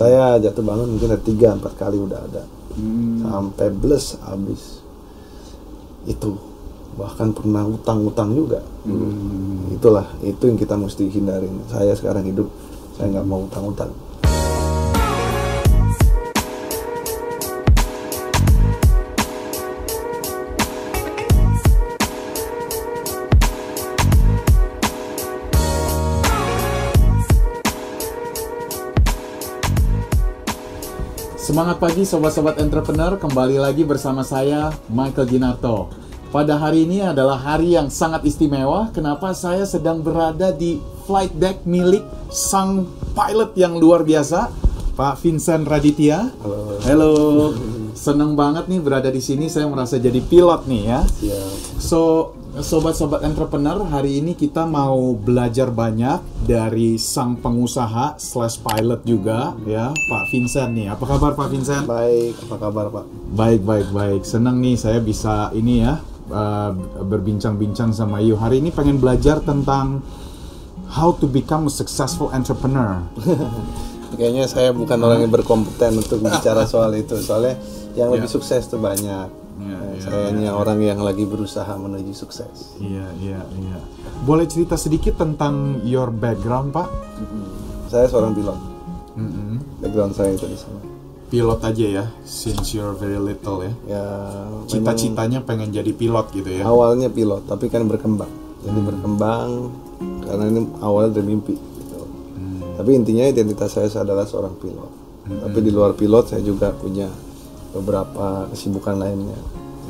Saya 0.00 0.40
jatuh 0.40 0.64
bangun 0.64 0.96
mungkin 0.96 1.12
ada 1.12 1.20
tiga 1.20 1.52
empat 1.52 1.76
kali 1.76 2.00
udah 2.00 2.24
ada. 2.24 2.48
Sampai 3.20 3.68
bles 3.68 4.16
habis. 4.24 4.80
Itu 6.08 6.40
bahkan 6.96 7.36
pernah 7.36 7.68
utang-utang 7.68 8.32
juga. 8.32 8.64
Itulah 9.68 10.08
itu 10.24 10.48
yang 10.48 10.56
kita 10.56 10.80
mesti 10.80 11.04
hindarin. 11.12 11.68
Saya 11.68 11.92
sekarang 11.92 12.24
hidup 12.24 12.48
saya 12.96 13.12
nggak 13.12 13.28
mau 13.28 13.44
utang-utang 13.44 13.92
Semangat 31.50 31.82
pagi 31.82 32.06
sobat-sobat 32.06 32.62
entrepreneur, 32.62 33.18
kembali 33.18 33.58
lagi 33.58 33.82
bersama 33.82 34.22
saya 34.22 34.70
Michael 34.86 35.26
Ginarto. 35.26 35.90
Pada 36.30 36.54
hari 36.54 36.86
ini 36.86 37.02
adalah 37.02 37.42
hari 37.42 37.74
yang 37.74 37.90
sangat 37.90 38.22
istimewa. 38.22 38.86
Kenapa 38.94 39.34
saya 39.34 39.66
sedang 39.66 39.98
berada 39.98 40.54
di 40.54 40.78
flight 41.10 41.34
deck 41.42 41.66
milik 41.66 42.06
sang 42.30 42.86
pilot 43.18 43.50
yang 43.58 43.74
luar 43.82 44.06
biasa, 44.06 44.46
Pak 44.94 45.26
Vincent 45.26 45.66
Raditya. 45.66 46.30
Halo. 46.38 46.78
Halo. 46.86 47.10
Senang 47.98 48.38
banget 48.38 48.70
nih 48.70 48.78
berada 48.78 49.10
di 49.10 49.18
sini. 49.18 49.50
Saya 49.50 49.66
merasa 49.66 49.98
jadi 49.98 50.22
pilot 50.22 50.70
nih 50.70 50.82
ya. 50.86 51.02
ya 51.34 51.42
So, 51.82 52.30
sobat-sobat 52.58 53.22
entrepreneur, 53.22 53.78
hari 53.86 54.18
ini 54.18 54.34
kita 54.34 54.66
mau 54.66 55.14
belajar 55.14 55.70
banyak 55.70 56.18
dari 56.42 56.98
sang 56.98 57.38
pengusaha 57.38 58.18
slash 58.18 58.58
pilot 58.58 59.06
juga 59.06 59.54
ya, 59.62 59.94
Pak 59.94 60.24
Vincent 60.34 60.74
nih. 60.74 60.90
Apa 60.90 61.06
kabar 61.06 61.38
Pak 61.38 61.48
Vincent? 61.54 61.86
baik 61.86 62.34
apa 62.50 62.56
kabar 62.58 62.86
pak 62.90 63.04
Baik, 63.30 63.62
baik, 63.62 63.88
baik. 63.94 64.22
Senang 64.26 64.58
nih 64.58 64.74
saya 64.74 64.98
bisa 64.98 65.54
ini 65.54 65.86
ya 65.86 66.02
uh, 66.34 66.74
berbincang-bincang 67.06 67.94
sama 67.94 68.18
you. 68.18 68.34
Hari 68.34 68.58
ini 68.58 68.74
pengen 68.74 68.98
belajar 68.98 69.38
tentang 69.38 70.02
how 70.90 71.14
to 71.14 71.30
become 71.30 71.70
a 71.70 71.72
successful 71.72 72.34
entrepreneur. 72.34 72.98
kayaknya 74.18 74.50
saya 74.50 74.74
bukan 74.74 74.98
orang 74.98 75.22
yang 75.22 75.30
berkompeten 75.30 75.94
untuk 75.94 76.18
bicara 76.18 76.66
soal 76.66 76.90
itu 76.98 77.14
soalnya 77.22 77.54
yang 77.94 78.10
lebih 78.10 78.26
Ya. 78.26 78.34
sukses 78.34 78.66
tuh 78.66 78.82
banyak 78.82 79.39
Ya, 79.60 79.76
Eh, 79.76 79.92
ya, 79.92 80.00
saya 80.00 80.20
hanya 80.28 80.50
orang 80.52 80.80
yang 80.80 81.00
lagi 81.00 81.22
berusaha 81.22 81.68
menuju 81.70 82.12
sukses 82.12 82.74
Iya, 82.76 83.04
iya, 83.18 83.40
iya. 83.54 83.78
Boleh 84.22 84.44
cerita 84.44 84.74
sedikit 84.74 85.16
tentang 85.16 85.80
your 85.82 86.08
background, 86.08 86.72
Pak? 86.72 86.88
saya 87.86 88.06
seorang 88.06 88.32
pilot 88.32 88.54
Mm-mm. 89.12 89.58
background 89.78 90.14
saya 90.14 90.32
itu 90.32 90.46
di 90.46 90.54
sana 90.54 90.78
Pilot 91.26 91.62
aja 91.62 91.86
ya, 91.86 92.04
since 92.22 92.70
you're 92.70 92.90
very 92.92 93.14
little 93.14 93.62
ya. 93.62 93.70
ya 93.86 94.04
Cita-citanya 94.66 95.38
pengen 95.40 95.70
jadi 95.70 95.90
pilot 95.90 96.26
gitu 96.32 96.50
ya. 96.50 96.62
awalnya 96.64 97.06
pilot 97.06 97.46
tapi 97.46 97.66
kan 97.66 97.86
berkembang 97.86 98.30
jadi 98.60 98.80
berkembang 98.80 99.70
karena 100.22 100.44
ini 100.48 100.60
awalnya 100.78 101.16
dari 101.16 101.26
mimpi 101.28 101.54
gitu. 101.54 102.02
tapi 102.74 102.90
intinya 102.92 103.24
identitas 103.24 103.70
saya 103.70 103.90
adalah 103.96 104.22
seorang 104.22 104.54
pilot 104.54 104.90
tapi 105.30 105.58
di 105.60 105.70
luar 105.70 105.94
pilot 105.94 106.24
saya 106.26 106.42
juga 106.42 106.70
punya 106.72 107.06
beberapa 107.72 108.50
kesibukan 108.50 108.98
lainnya 108.98 109.38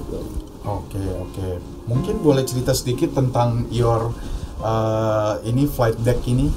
gitu. 0.01 0.19
Oke, 0.65 1.01
oke. 1.01 1.49
Mungkin 1.89 2.21
boleh 2.21 2.45
cerita 2.45 2.77
sedikit 2.77 3.17
tentang 3.17 3.67
your 3.73 4.13
uh, 4.61 5.41
ini 5.45 5.65
flight 5.65 5.97
deck 6.05 6.21
ini 6.29 6.51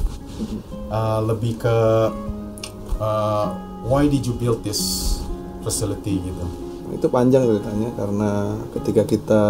Uh, 0.94 1.22
lebih 1.29 1.62
ke 1.62 1.78
uh, 2.97 3.45
why 3.85 4.06
did 4.09 4.25
you 4.25 4.33
build 4.33 4.62
this 4.66 4.81
facility 5.62 6.17
gitu. 6.22 6.45
itu 6.94 7.06
panjang 7.09 7.50
ceritanya 7.50 7.89
karena 7.97 8.29
ketika 8.78 9.03
kita 9.06 9.44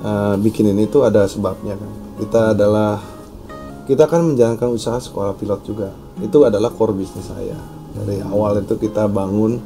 uh, 0.00 0.34
bikin 0.40 0.72
ini 0.72 0.88
tuh 0.88 1.04
ada 1.04 1.28
sebabnya 1.28 1.76
kan 1.76 1.92
kita 2.20 2.40
adalah 2.56 3.00
kita 3.88 4.04
kan 4.08 4.24
menjalankan 4.24 4.72
usaha 4.72 4.96
sekolah 5.00 5.36
pilot 5.36 5.60
juga 5.64 5.92
itu 6.20 6.38
adalah 6.44 6.72
core 6.72 6.96
bisnis 6.96 7.28
saya 7.28 7.56
dari 7.92 8.24
awal 8.24 8.60
itu 8.60 8.76
kita 8.76 9.08
bangun 9.08 9.60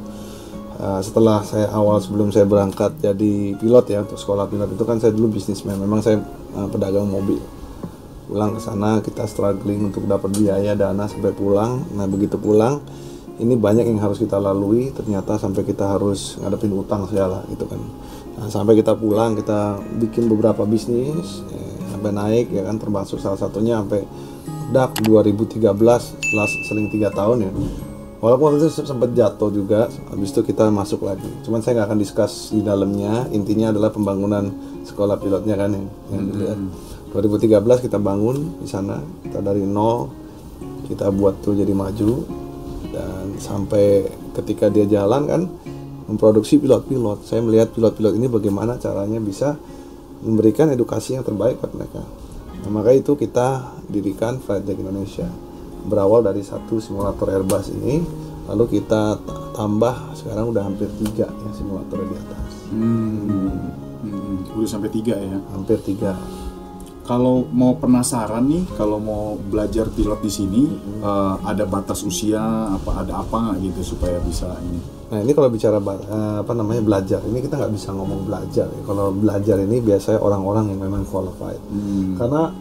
uh, 0.77 1.01
setelah 1.01 1.41
saya 1.43 1.67
awal 1.73 1.97
sebelum 1.99 2.29
saya 2.29 2.45
berangkat 2.45 2.97
jadi 3.01 3.57
pilot 3.57 3.85
ya 3.89 3.99
untuk 4.05 4.17
sekolah 4.17 4.49
pilot 4.49 4.73
itu 4.73 4.83
kan 4.85 4.97
saya 5.01 5.11
dulu 5.13 5.37
bisnismen. 5.37 5.77
Memang 5.77 6.01
saya 6.01 6.21
uh, 6.55 6.67
pedagang 6.69 7.09
mobil. 7.09 7.41
Pulang 8.27 8.55
ke 8.55 8.61
sana 8.61 8.99
kita 8.99 9.23
struggling 9.25 9.89
untuk 9.89 10.03
dapat 10.05 10.33
biaya 10.35 10.75
dana 10.75 11.05
sampai 11.09 11.31
pulang. 11.33 11.85
Nah 11.95 12.05
begitu 12.05 12.35
pulang 12.35 12.83
ini 13.37 13.53
banyak 13.53 13.85
yang 13.85 14.01
harus 14.01 14.21
kita 14.21 14.37
lalui. 14.37 14.93
Ternyata 14.93 15.37
sampai 15.37 15.65
kita 15.65 15.97
harus 15.97 16.37
ngadepin 16.41 16.73
utang 16.73 17.05
segala 17.09 17.45
gitu 17.49 17.65
kan. 17.69 17.81
Nah, 18.37 18.53
sampai 18.53 18.77
kita 18.77 18.93
pulang 18.93 19.33
kita 19.33 19.81
bikin 19.97 20.29
beberapa 20.29 20.61
bisnis 20.61 21.41
eh, 21.49 21.73
sampai 21.89 22.13
naik 22.13 22.53
ya 22.53 22.69
kan 22.69 22.77
termasuk 22.77 23.17
salah 23.17 23.33
satunya 23.33 23.81
sampai 23.81 24.05
dak 24.69 24.93
2013 25.01 25.57
setelah 25.73 26.47
seling 26.69 26.93
tiga 26.93 27.09
tahun 27.09 27.49
ya 27.49 27.51
walaupun 28.17 28.57
waktu 28.57 28.69
itu 28.69 28.83
sempat 28.83 29.13
jatuh 29.13 29.49
juga 29.53 29.89
habis 30.09 30.29
itu 30.33 30.41
kita 30.45 30.69
masuk 30.69 31.05
lagi. 31.05 31.29
Cuman 31.45 31.61
saya 31.61 31.81
nggak 31.81 31.87
akan 31.93 31.99
discuss 31.99 32.53
di 32.53 32.61
dalamnya. 32.65 33.29
Intinya 33.33 33.69
adalah 33.73 33.93
pembangunan 33.93 34.49
sekolah 34.85 35.17
pilotnya 35.21 35.55
kan 35.57 35.69
yang, 35.73 35.87
yang 36.13 36.23
dilihat. 36.31 36.59
2013 37.07 37.87
kita 37.87 37.97
bangun 38.03 38.61
di 38.61 38.67
sana 38.67 38.99
kita 39.23 39.39
dari 39.39 39.63
nol 39.63 40.11
kita 40.91 41.07
buat 41.09 41.39
tuh 41.41 41.55
jadi 41.57 41.73
maju. 41.73 42.11
Dan 42.87 43.37
sampai 43.37 44.09
ketika 44.33 44.71
dia 44.73 44.85
jalan 44.89 45.21
kan 45.27 45.41
memproduksi 46.07 46.57
pilot-pilot. 46.57 47.27
Saya 47.27 47.43
melihat 47.43 47.69
pilot-pilot 47.75 48.13
ini 48.15 48.27
bagaimana 48.31 48.79
caranya 48.79 49.19
bisa 49.19 49.59
memberikan 50.23 50.71
edukasi 50.73 51.19
yang 51.19 51.25
terbaik 51.27 51.61
buat 51.61 51.75
mereka. 51.77 52.01
Nah, 52.63 52.69
maka 52.73 52.95
itu 52.95 53.13
kita 53.13 53.77
dirikan 53.85 54.41
Flight 54.41 54.65
Deck 54.65 54.81
Indonesia 54.81 55.46
berawal 55.87 56.21
dari 56.21 56.43
satu 56.43 56.77
simulator 56.77 57.31
Airbus 57.31 57.71
ini 57.71 58.03
lalu 58.47 58.79
kita 58.79 59.19
tambah 59.55 60.15
sekarang 60.15 60.51
udah 60.51 60.63
hampir 60.63 60.87
tiga 60.99 61.27
ya 61.27 61.49
simulator 61.55 61.99
di 62.03 62.15
atas 62.15 62.47
Hmm. 62.67 63.71
Hmm. 64.03 64.43
Udah 64.59 64.67
sampai 64.67 64.91
tiga 64.91 65.15
ya. 65.15 65.39
hampir 65.55 65.79
tiga 65.83 66.19
Kalau 67.07 67.47
mau 67.55 67.71
penasaran 67.79 68.43
nih, 68.51 68.67
kalau 68.75 68.99
mau 68.99 69.39
belajar 69.39 69.87
pilot 69.87 70.19
di 70.19 70.27
sini, 70.27 70.63
eh, 70.99 71.33
ada 71.47 71.63
batas 71.63 72.03
usia 72.03 72.67
apa 72.67 72.99
ada 72.99 73.23
apa 73.23 73.35
nggak 73.47 73.57
gitu 73.71 73.95
supaya 73.95 74.19
bisa 74.19 74.51
ini? 74.59 74.83
Nah 75.07 75.23
ini 75.23 75.31
kalau 75.31 75.47
bicara 75.47 75.79
eh, 75.79 76.43
apa 76.43 76.51
namanya 76.51 76.83
belajar, 76.83 77.23
ini 77.23 77.39
kita 77.39 77.55
nggak 77.55 77.71
bisa 77.71 77.95
ngomong 77.95 78.27
belajar. 78.27 78.67
ya. 78.67 78.81
Kalau 78.83 79.15
belajar 79.15 79.55
ini 79.63 79.79
biasanya 79.79 80.19
orang-orang 80.19 80.75
yang 80.75 80.83
memang 80.83 81.07
qualified. 81.07 81.63
Karena 82.19 82.51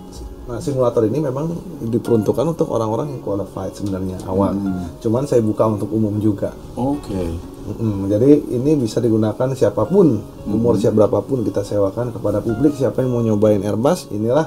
nah, 0.46 0.58
simulator 0.62 1.02
ini 1.06 1.18
memang 1.18 1.50
diperuntukkan 1.82 2.46
untuk 2.56 2.70
orang-orang 2.70 3.18
yang 3.18 3.22
qualified 3.22 3.74
sebenarnya 3.74 4.22
awal. 4.26 4.54
Cuman 5.02 5.26
saya 5.26 5.42
buka 5.42 5.66
untuk 5.66 5.90
umum 5.90 6.16
juga. 6.22 6.54
Oke. 6.78 7.34
Mm-mm, 7.66 8.06
jadi 8.06 8.30
ini 8.54 8.78
bisa 8.78 9.02
digunakan 9.02 9.50
siapa 9.58 9.90
pun, 9.90 10.22
umur 10.46 10.78
siap 10.78 10.94
berapapun 10.94 11.42
kita 11.42 11.66
sewakan 11.66 12.14
kepada 12.14 12.38
publik. 12.38 12.78
Siapa 12.78 13.02
yang 13.02 13.10
mau 13.10 13.22
nyobain 13.26 13.58
Airbus, 13.58 14.06
inilah 14.14 14.46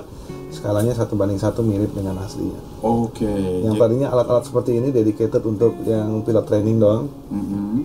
skalanya 0.50 0.96
satu 0.96 1.19
banding 1.19 1.38
satu 1.38 1.60
mirip 1.60 1.92
dengan 1.92 2.16
aslinya. 2.24 2.57
Oke. 2.80 3.28
Yang 3.62 3.75
tadinya 3.75 4.07
alat-alat 4.16 4.48
seperti 4.48 4.80
ini 4.80 4.96
dedicated 4.96 5.44
untuk 5.44 5.75
yang 5.84 6.24
pilot 6.24 6.46
training 6.48 6.80
doang, 6.80 7.12
Mm-mm. 7.28 7.84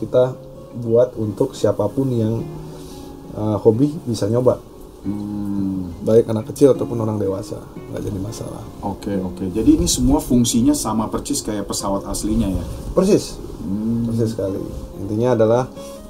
kita 0.00 0.32
buat 0.80 1.12
untuk 1.20 1.52
siapa 1.52 1.86
pun 1.92 2.08
yang 2.10 2.42
uh, 3.36 3.60
hobi 3.60 3.94
bisa 4.08 4.26
nyoba 4.26 4.58
Hmm. 5.04 5.92
baik 6.00 6.32
anak 6.32 6.48
kecil 6.48 6.72
ataupun 6.72 6.96
orang 6.96 7.20
dewasa 7.20 7.60
nggak 7.76 8.02
jadi 8.08 8.18
masalah 8.24 8.64
Oke 8.80 9.12
oke. 9.20 9.52
Jadi 9.52 9.76
ini 9.76 9.84
semua 9.84 10.16
fungsinya 10.16 10.72
sama 10.72 11.12
persis 11.12 11.44
kayak 11.44 11.68
pesawat 11.68 12.08
aslinya 12.08 12.48
ya. 12.48 12.64
persis 12.96 13.36
persis 14.08 14.32
sekali 14.32 14.60
intinya 15.00 15.36
adalah 15.36 15.62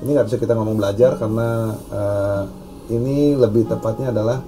ini 0.02 0.14
nggak 0.14 0.26
bisa 0.31 0.38
kita 0.38 0.55
ngomong 0.55 0.76
belajar 0.79 1.19
karena 1.19 1.75
uh, 1.91 2.43
ini 2.93 3.35
lebih 3.35 3.67
tepatnya 3.67 4.12
adalah 4.12 4.38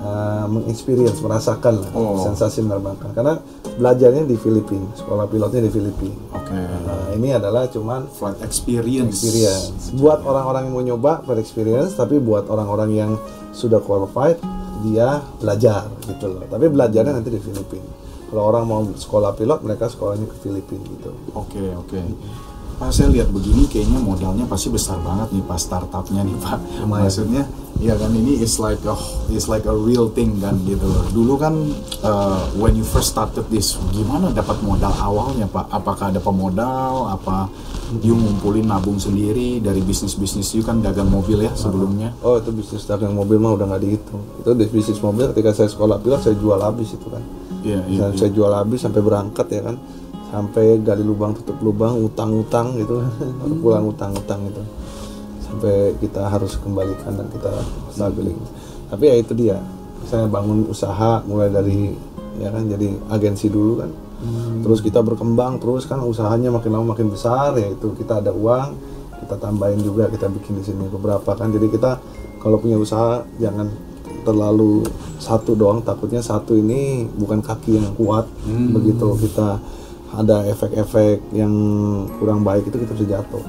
uh, 0.00 0.46
mengexperience 0.46 1.20
merasakan 1.20 1.78
lah 1.78 1.90
Oh. 1.92 2.20
sensasi 2.20 2.60
menerbangkan 2.60 3.12
karena 3.12 3.38
belajarnya 3.76 4.24
di 4.24 4.34
Filipina 4.34 4.88
sekolah 4.92 5.24
pilotnya 5.24 5.60
di 5.60 5.70
Filipina 5.70 6.16
Oke. 6.32 6.52
Nah, 6.52 7.12
ini 7.12 7.30
adalah 7.30 7.64
cuman 7.66 8.08
Flight 8.08 8.40
experience. 8.40 9.14
experience 9.14 9.94
buat 9.94 10.20
orang-orang 10.20 10.66
yang 10.66 10.74
mau 10.74 10.84
nyoba 10.84 11.12
per 11.20 11.36
experience 11.36 11.94
tapi 11.94 12.18
buat 12.18 12.44
orang-orang 12.46 12.90
yang 12.90 13.12
sudah 13.50 13.78
qualified 13.78 14.40
dia 14.80 15.20
belajar 15.36 15.86
gitu 16.02 16.26
loh 16.26 16.44
tapi 16.46 16.66
belajarnya 16.66 17.12
nanti 17.12 17.28
di 17.28 17.38
Filipina 17.38 17.88
kalau 18.26 18.46
orang 18.46 18.64
mau 18.64 18.80
sekolah 18.86 19.34
pilot 19.34 19.58
mereka 19.60 19.86
sekolahnya 19.86 20.24
ke 20.24 20.36
Filipina 20.38 20.84
gitu 20.88 21.10
Oke 21.32 21.60
oke. 21.74 21.98
Pak 22.80 22.96
saya 22.96 23.12
lihat 23.12 23.28
begini 23.28 23.68
kayaknya 23.68 24.00
modalnya 24.00 24.48
pasti 24.48 24.72
besar 24.72 24.96
banget 25.04 25.36
nih 25.36 25.44
pas 25.44 25.60
startupnya 25.60 26.24
nih 26.24 26.32
Pak. 26.40 26.58
Lumayan. 26.80 27.04
Maksudnya 27.04 27.44
ya 27.76 27.92
kan 27.92 28.08
ini 28.16 28.40
is 28.40 28.56
like 28.56 28.80
a 28.88 28.96
is 29.28 29.52
like 29.52 29.68
a 29.68 29.76
real 29.76 30.08
thing 30.08 30.40
kan 30.40 30.56
gitu 30.64 30.88
loh. 30.88 31.04
Dulu 31.12 31.34
kan 31.36 31.54
uh, 32.00 32.48
when 32.56 32.72
you 32.72 32.86
first 32.88 33.12
started 33.12 33.44
this 33.52 33.76
gimana 33.92 34.32
dapat 34.32 34.64
modal 34.64 34.96
awalnya 34.96 35.44
Pak? 35.44 35.68
Apakah 35.68 36.08
ada 36.08 36.24
pemodal? 36.24 37.12
Apa 37.12 37.52
you 38.00 38.16
ngumpulin 38.16 38.64
nabung 38.64 38.96
sendiri 38.96 39.60
dari 39.60 39.84
bisnis 39.84 40.16
bisnis 40.16 40.48
you 40.56 40.64
kan 40.64 40.80
dagang 40.80 41.10
mobil 41.12 41.42
ya 41.42 41.52
sebelumnya? 41.58 42.14
oh 42.22 42.38
itu 42.38 42.54
bisnis 42.54 42.86
dagang 42.86 43.18
mobil 43.18 43.42
mah 43.42 43.58
udah 43.58 43.66
nggak 43.66 43.82
dihitung 43.82 44.22
itu 44.38 44.50
bisnis 44.70 45.02
mobil 45.02 45.26
ketika 45.34 45.50
saya 45.50 45.66
sekolah 45.66 45.98
pilot 45.98 46.22
saya 46.22 46.38
jual 46.38 46.58
habis 46.62 46.94
itu 46.94 47.10
kan 47.10 47.22
Iya 47.60 47.80
iya. 47.92 47.98
Dan 48.08 48.16
saya 48.16 48.30
jual 48.32 48.48
habis 48.48 48.80
sampai 48.80 49.04
berangkat 49.04 49.46
ya 49.52 49.60
kan 49.68 49.76
sampai 50.30 50.78
gali 50.80 51.02
lubang 51.02 51.34
tutup 51.34 51.58
lubang 51.60 51.98
utang-utang 52.00 52.78
gitu. 52.78 53.02
Pulang 53.60 53.90
utang-utang 53.90 54.46
itu 54.46 54.62
sampai 55.50 55.98
kita 55.98 56.30
harus 56.30 56.54
kembalikan 56.62 57.10
dan 57.18 57.26
kita 57.34 57.50
stabiling 57.90 58.38
tapi 58.86 59.10
ya 59.10 59.14
itu 59.18 59.34
dia. 59.34 59.58
Saya 60.06 60.30
bangun 60.30 60.70
usaha 60.70 61.20
mulai 61.26 61.50
dari 61.50 61.92
ya 62.38 62.48
kan 62.54 62.70
jadi 62.70 62.94
agensi 63.10 63.50
dulu 63.50 63.82
kan. 63.82 63.90
Terus 64.60 64.84
kita 64.84 65.00
berkembang 65.00 65.58
terus 65.58 65.88
kan 65.88 66.00
usahanya 66.04 66.52
makin 66.52 66.76
lama 66.76 66.92
makin 66.94 67.08
besar 67.08 67.56
ya 67.56 67.72
itu 67.72 67.96
kita 67.96 68.20
ada 68.20 68.30
uang 68.30 68.76
kita 69.24 69.36
tambahin 69.36 69.80
juga 69.80 70.08
kita 70.08 70.28
bikin 70.28 70.60
di 70.60 70.64
sini 70.64 70.86
beberapa 70.86 71.34
kan. 71.34 71.50
Jadi 71.50 71.66
kita 71.72 72.00
kalau 72.40 72.56
punya 72.56 72.76
usaha 72.80 73.24
jangan 73.40 73.68
terlalu 74.20 74.84
satu 75.16 75.56
doang 75.56 75.80
takutnya 75.80 76.20
satu 76.20 76.52
ini 76.52 77.08
bukan 77.16 77.40
kaki 77.40 77.80
yang 77.80 77.92
kuat. 77.96 78.28
Begitu 78.46 79.08
kita 79.28 79.60
ada 80.14 80.46
efek-efek 80.48 81.34
yang 81.34 81.52
kurang 82.18 82.42
baik 82.42 82.66
itu 82.68 82.76
kita 82.80 82.92
bisa 82.94 83.06
jatuh. 83.18 83.44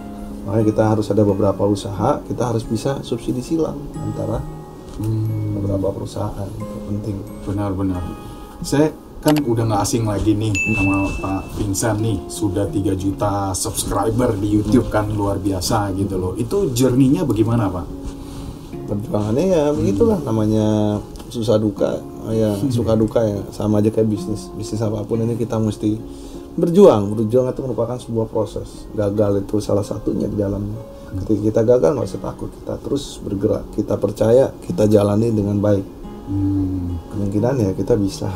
Makanya 0.46 0.66
kita 0.66 0.84
harus 0.90 1.08
ada 1.14 1.22
beberapa 1.22 1.64
usaha 1.70 2.22
kita 2.26 2.50
harus 2.50 2.66
bisa 2.66 3.02
subsidi 3.06 3.46
silang 3.46 3.78
antara 3.98 4.42
beberapa 5.58 5.94
perusahaan 5.94 6.50
itu 6.58 6.78
penting. 6.90 7.18
Benar-benar. 7.46 8.02
Saya 8.62 8.94
kan 9.22 9.38
udah 9.38 9.70
nggak 9.70 9.82
asing 9.86 10.06
lagi 10.10 10.34
nih 10.34 10.54
sama 10.78 11.10
Pak 11.22 11.42
Vincent 11.58 11.98
nih. 12.02 12.18
Sudah 12.26 12.66
3 12.70 12.94
juta 12.98 13.54
subscriber 13.54 14.34
di 14.38 14.60
YouTube 14.60 14.90
kan 14.90 15.10
luar 15.10 15.38
biasa 15.38 15.94
gitu 15.98 16.18
loh. 16.18 16.34
Itu 16.38 16.74
journey-nya 16.74 17.26
bagaimana 17.26 17.70
Pak? 17.70 18.02
perjuangannya 18.92 19.46
ya 19.48 19.64
begitulah 19.72 20.20
namanya 20.28 21.00
susah 21.32 21.56
duka. 21.56 22.04
Ya 22.36 22.54
suka 22.70 22.94
duka 23.00 23.24
ya. 23.24 23.40
Sama 23.56 23.80
aja 23.80 23.88
kayak 23.88 24.12
bisnis. 24.12 24.52
Bisnis 24.54 24.84
apa 24.84 25.08
pun 25.08 25.24
ini 25.24 25.40
kita 25.40 25.56
mesti 25.56 25.96
berjuang. 26.62 27.18
Berjuang 27.18 27.50
itu 27.50 27.62
merupakan 27.66 27.98
sebuah 27.98 28.30
proses. 28.30 28.86
Gagal 28.94 29.42
itu 29.42 29.58
salah 29.58 29.82
satunya 29.82 30.30
di 30.30 30.38
dalamnya 30.38 31.02
ketika 31.12 31.42
kita 31.44 31.62
gagal 31.68 31.90
nggak 31.98 32.08
usah 32.08 32.24
takut. 32.24 32.50
Kita 32.54 32.74
terus 32.80 33.20
bergerak. 33.20 33.66
Kita 33.76 34.00
percaya 34.00 34.54
kita 34.64 34.88
jalani 34.88 35.34
dengan 35.34 35.60
baik. 35.60 35.86
Hmm, 36.32 36.96
kemungkinan 37.12 37.56
ya 37.60 37.72
kita 37.76 37.98
bisa 37.98 38.30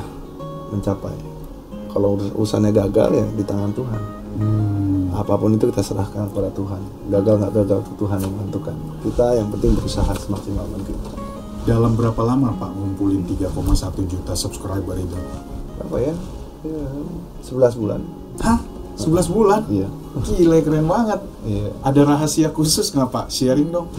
mencapai. 0.73 1.15
Kalau 1.93 2.19
urus- 2.19 2.33
urusannya 2.35 2.75
gagal 2.75 3.09
ya 3.15 3.25
di 3.31 3.43
tangan 3.47 3.71
Tuhan. 3.71 4.01
Hmm, 4.35 5.15
apa 5.15 5.39
pun 5.39 5.55
itu 5.55 5.71
kita 5.71 5.79
serahkan 5.79 6.27
kepada 6.33 6.51
Tuhan. 6.51 6.81
Gagal 7.07 7.35
nggak 7.39 7.53
gagal 7.55 7.79
itu 7.87 7.91
Tuhan 8.03 8.19
yang 8.19 8.33
menentukan. 8.35 8.75
Kita 8.99 9.25
yang 9.39 9.47
penting 9.53 9.71
berusaha 9.79 10.11
semaksimal 10.11 10.67
mungkin. 10.67 10.97
Dalam 11.63 11.95
berapa 11.95 12.21
lama 12.21 12.51
Pak 12.59 12.71
ngumpulin 12.77 13.23
3,1 13.25 14.03
juta 14.05 14.33
subscriber 14.35 14.99
itu? 14.99 15.17
apa 15.75 15.97
ya 15.99 16.13
11 17.41 17.75
bulan 17.75 18.01
Hah? 18.39 18.59
11 18.95 19.27
bulan? 19.29 19.61
iya 19.67 19.87
Gila 20.15 20.63
keren 20.63 20.87
banget. 20.87 21.19
iya 21.43 21.67
Ada 21.83 22.01
rahasia 22.05 22.47
khusus 22.49 22.87
nggak 22.89 23.11
Pak? 23.11 23.25
Sharing 23.27 23.67
dong. 23.69 23.91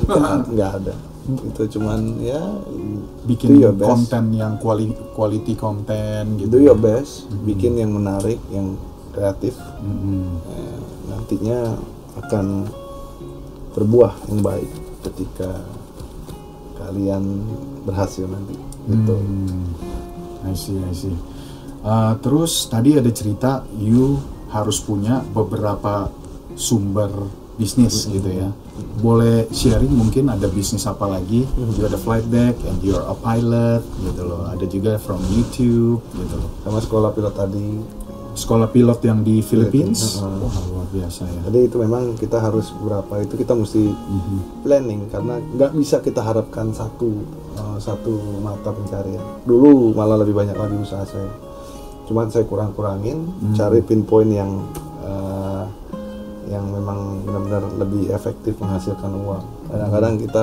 nggak 0.48 0.70
ada 0.80 0.94
itu 1.26 1.62
cuman 1.74 2.22
ya 2.22 2.38
Bikin 3.26 3.58
do 3.58 3.74
best 3.74 3.90
konten 4.06 4.30
yang 4.32 4.54
quality, 4.56 4.94
quality 5.10 5.52
konten 5.52 6.38
do 6.38 6.46
gitu. 6.46 6.56
your 6.62 6.78
best 6.78 7.26
bikin 7.42 7.74
yang 7.74 7.90
menarik 7.90 8.38
yang 8.48 8.78
kreatif 9.10 9.58
Hmm. 9.76 10.38
Eh, 10.46 10.78
nantinya 11.06 11.74
akan 12.16 12.70
berbuah 13.72 14.14
yang 14.26 14.40
baik 14.40 14.70
ketika 15.02 15.50
kalian 16.76 17.42
berhasil 17.82 18.24
nanti 18.24 18.54
gitu 18.86 19.14
Hmm, 19.18 19.74
I 20.46 20.54
see, 20.54 20.78
I 20.78 20.94
see. 20.94 21.10
Uh, 21.82 22.14
terus 22.20 22.69
tadi 22.69 22.96
ada 22.99 23.11
cerita 23.11 23.64
you 23.76 24.20
harus 24.50 24.81
punya 24.81 25.23
beberapa 25.34 26.11
sumber 26.56 27.11
bisnis 27.56 28.05
gitu 28.08 28.28
ya. 28.28 28.52
Boleh 29.00 29.49
sharing 29.49 29.93
mungkin 29.93 30.28
ada 30.28 30.44
bisnis 30.49 30.84
apa 30.84 31.08
lagi? 31.08 31.49
You 31.76 31.88
ada 31.88 31.96
flight 31.96 32.28
deck 32.28 32.56
and 32.69 32.81
you're 32.84 33.05
a 33.05 33.17
pilot 33.17 33.81
gitu 34.05 34.23
loh. 34.25 34.44
Ada 34.52 34.64
juga 34.69 35.00
from 35.00 35.20
YouTube 35.32 36.05
gitu 36.12 36.34
loh. 36.37 36.50
sama 36.64 36.78
sekolah 36.84 37.11
pilot 37.17 37.34
tadi 37.34 37.70
Sekolah 38.37 38.69
pilot 38.69 39.00
yang 39.00 39.25
di 39.25 39.40
Philippines. 39.40 40.20
Philippines, 40.20 40.44
Wah, 40.44 40.64
luar 40.69 40.87
biasa 40.93 41.23
ya. 41.25 41.40
jadi 41.50 41.58
itu 41.69 41.76
memang 41.81 42.14
kita 42.17 42.38
harus 42.40 42.69
berapa 42.73 43.14
itu 43.25 43.34
kita 43.37 43.52
mesti 43.52 43.82
planning 44.64 45.08
karena 45.11 45.40
nggak 45.40 45.73
bisa 45.76 45.96
kita 46.00 46.20
harapkan 46.23 46.70
satu 46.73 47.11
uh, 47.58 47.78
satu 47.81 48.40
mata 48.40 48.70
pencarian 48.73 49.25
dulu 49.44 49.93
malah 49.93 50.20
lebih 50.20 50.37
banyak 50.37 50.56
lagi 50.56 50.76
usaha 50.78 51.05
saya 51.05 51.28
cuman 52.06 52.30
saya 52.30 52.46
kurang-kurangin 52.46 53.26
cari 53.58 53.82
pinpoint 53.82 54.30
yang 54.30 54.62
uh, 55.02 55.66
yang 56.46 56.62
memang 56.70 57.26
benar-benar 57.26 57.62
lebih 57.82 58.14
efektif 58.14 58.54
menghasilkan 58.62 59.10
uang. 59.10 59.44
Kadang-kadang 59.70 60.14
kita 60.22 60.42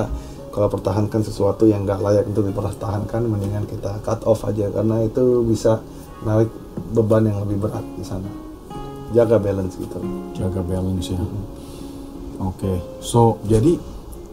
kalau 0.54 0.68
pertahankan 0.70 1.24
sesuatu 1.24 1.66
yang 1.66 1.82
nggak 1.82 1.98
layak 1.98 2.24
untuk 2.30 2.46
dipertahankan 2.46 3.26
mendingan 3.26 3.64
kita 3.66 3.98
cut 4.04 4.22
off 4.28 4.44
aja. 4.46 4.70
Karena 4.70 5.02
itu 5.02 5.42
bisa 5.42 5.80
narik 6.22 6.52
beban 6.92 7.26
yang 7.26 7.42
lebih 7.42 7.66
berat 7.66 7.82
di 7.96 8.04
sana. 8.04 8.28
Jaga 9.16 9.40
balance 9.40 9.80
gitu. 9.80 9.98
Jaga 10.36 10.60
balance 10.62 11.10
ya. 11.10 11.20
Oke, 12.42 12.82
so 13.00 13.38
jadi 13.46 13.78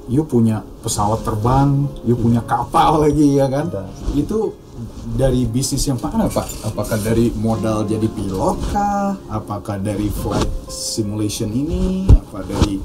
you 0.09 0.25
punya 0.25 0.65
pesawat 0.81 1.21
terbang, 1.21 1.85
you 2.03 2.17
punya 2.17 2.41
kapal 2.43 3.05
lagi 3.05 3.37
ya 3.37 3.47
kan? 3.47 3.69
Ada. 3.69 3.85
Itu 4.17 4.57
dari 5.11 5.43
bisnis 5.43 5.83
yang 5.83 5.97
mana 5.97 6.25
pak? 6.25 6.47
Apakah 6.63 6.97
dari 6.97 7.29
modal 7.33 7.83
jadi 7.83 8.07
pilot 8.07 8.57
kah? 8.69 9.19
Apakah 9.27 9.77
dari 9.77 10.07
flight 10.07 10.47
simulation 10.67 11.49
ini? 11.49 12.07
Apa 12.07 12.41
dari 12.41 12.79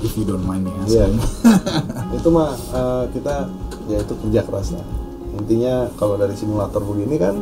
if 0.00 0.12
you 0.14 0.24
don't 0.24 0.42
mind 0.42 0.64
me 0.64 0.72
Iya. 0.84 1.06
asking? 1.06 1.16
itu 2.18 2.28
mah 2.28 2.50
eh, 2.52 3.04
kita 3.10 3.34
ya 3.84 3.98
itu 3.98 4.14
kerja 4.18 4.40
keras 4.42 4.72
lah 4.72 4.84
intinya 5.34 5.90
kalau 5.94 6.14
dari 6.14 6.32
simulator 6.32 6.78
begini 6.78 7.16
kan 7.16 7.34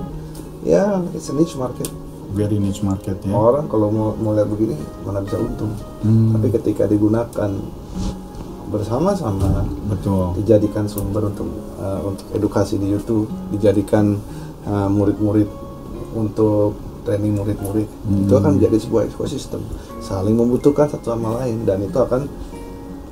ya 0.62 1.04
it's 1.12 1.28
a 1.28 1.34
niche 1.34 1.54
market 1.54 1.86
Very 2.30 2.56
niche 2.56 2.80
market 2.80 3.20
ya. 3.20 3.30
orang 3.30 3.68
kalau 3.68 3.88
mau 3.88 4.08
mau 4.16 4.32
lihat 4.32 4.48
begini 4.48 4.72
mana 5.02 5.20
bisa 5.20 5.36
untung 5.36 5.70
Hmm, 6.00 6.32
tapi 6.32 6.48
ketika 6.50 6.84
digunakan 6.84 7.50
bersama-sama 8.72 9.68
betul. 9.86 10.32
dijadikan 10.40 10.88
sumber 10.88 11.28
untuk 11.28 11.46
eh, 11.76 12.00
untuk 12.00 12.26
edukasi 12.32 12.80
di 12.80 12.88
YouTube 12.88 13.28
dijadikan 13.52 14.16
eh, 14.64 14.88
murid-murid 14.88 15.48
untuk 16.16 16.74
training 17.04 17.36
murid-murid. 17.36 17.88
Itu 18.26 18.34
akan 18.38 18.56
menjadi 18.56 18.78
sebuah 18.80 19.12
ekosistem 19.12 19.60
saling 20.02 20.34
membutuhkan 20.34 20.90
satu 20.90 21.14
sama 21.14 21.40
lain 21.40 21.62
dan 21.62 21.78
itu 21.80 21.94
akan 21.94 22.26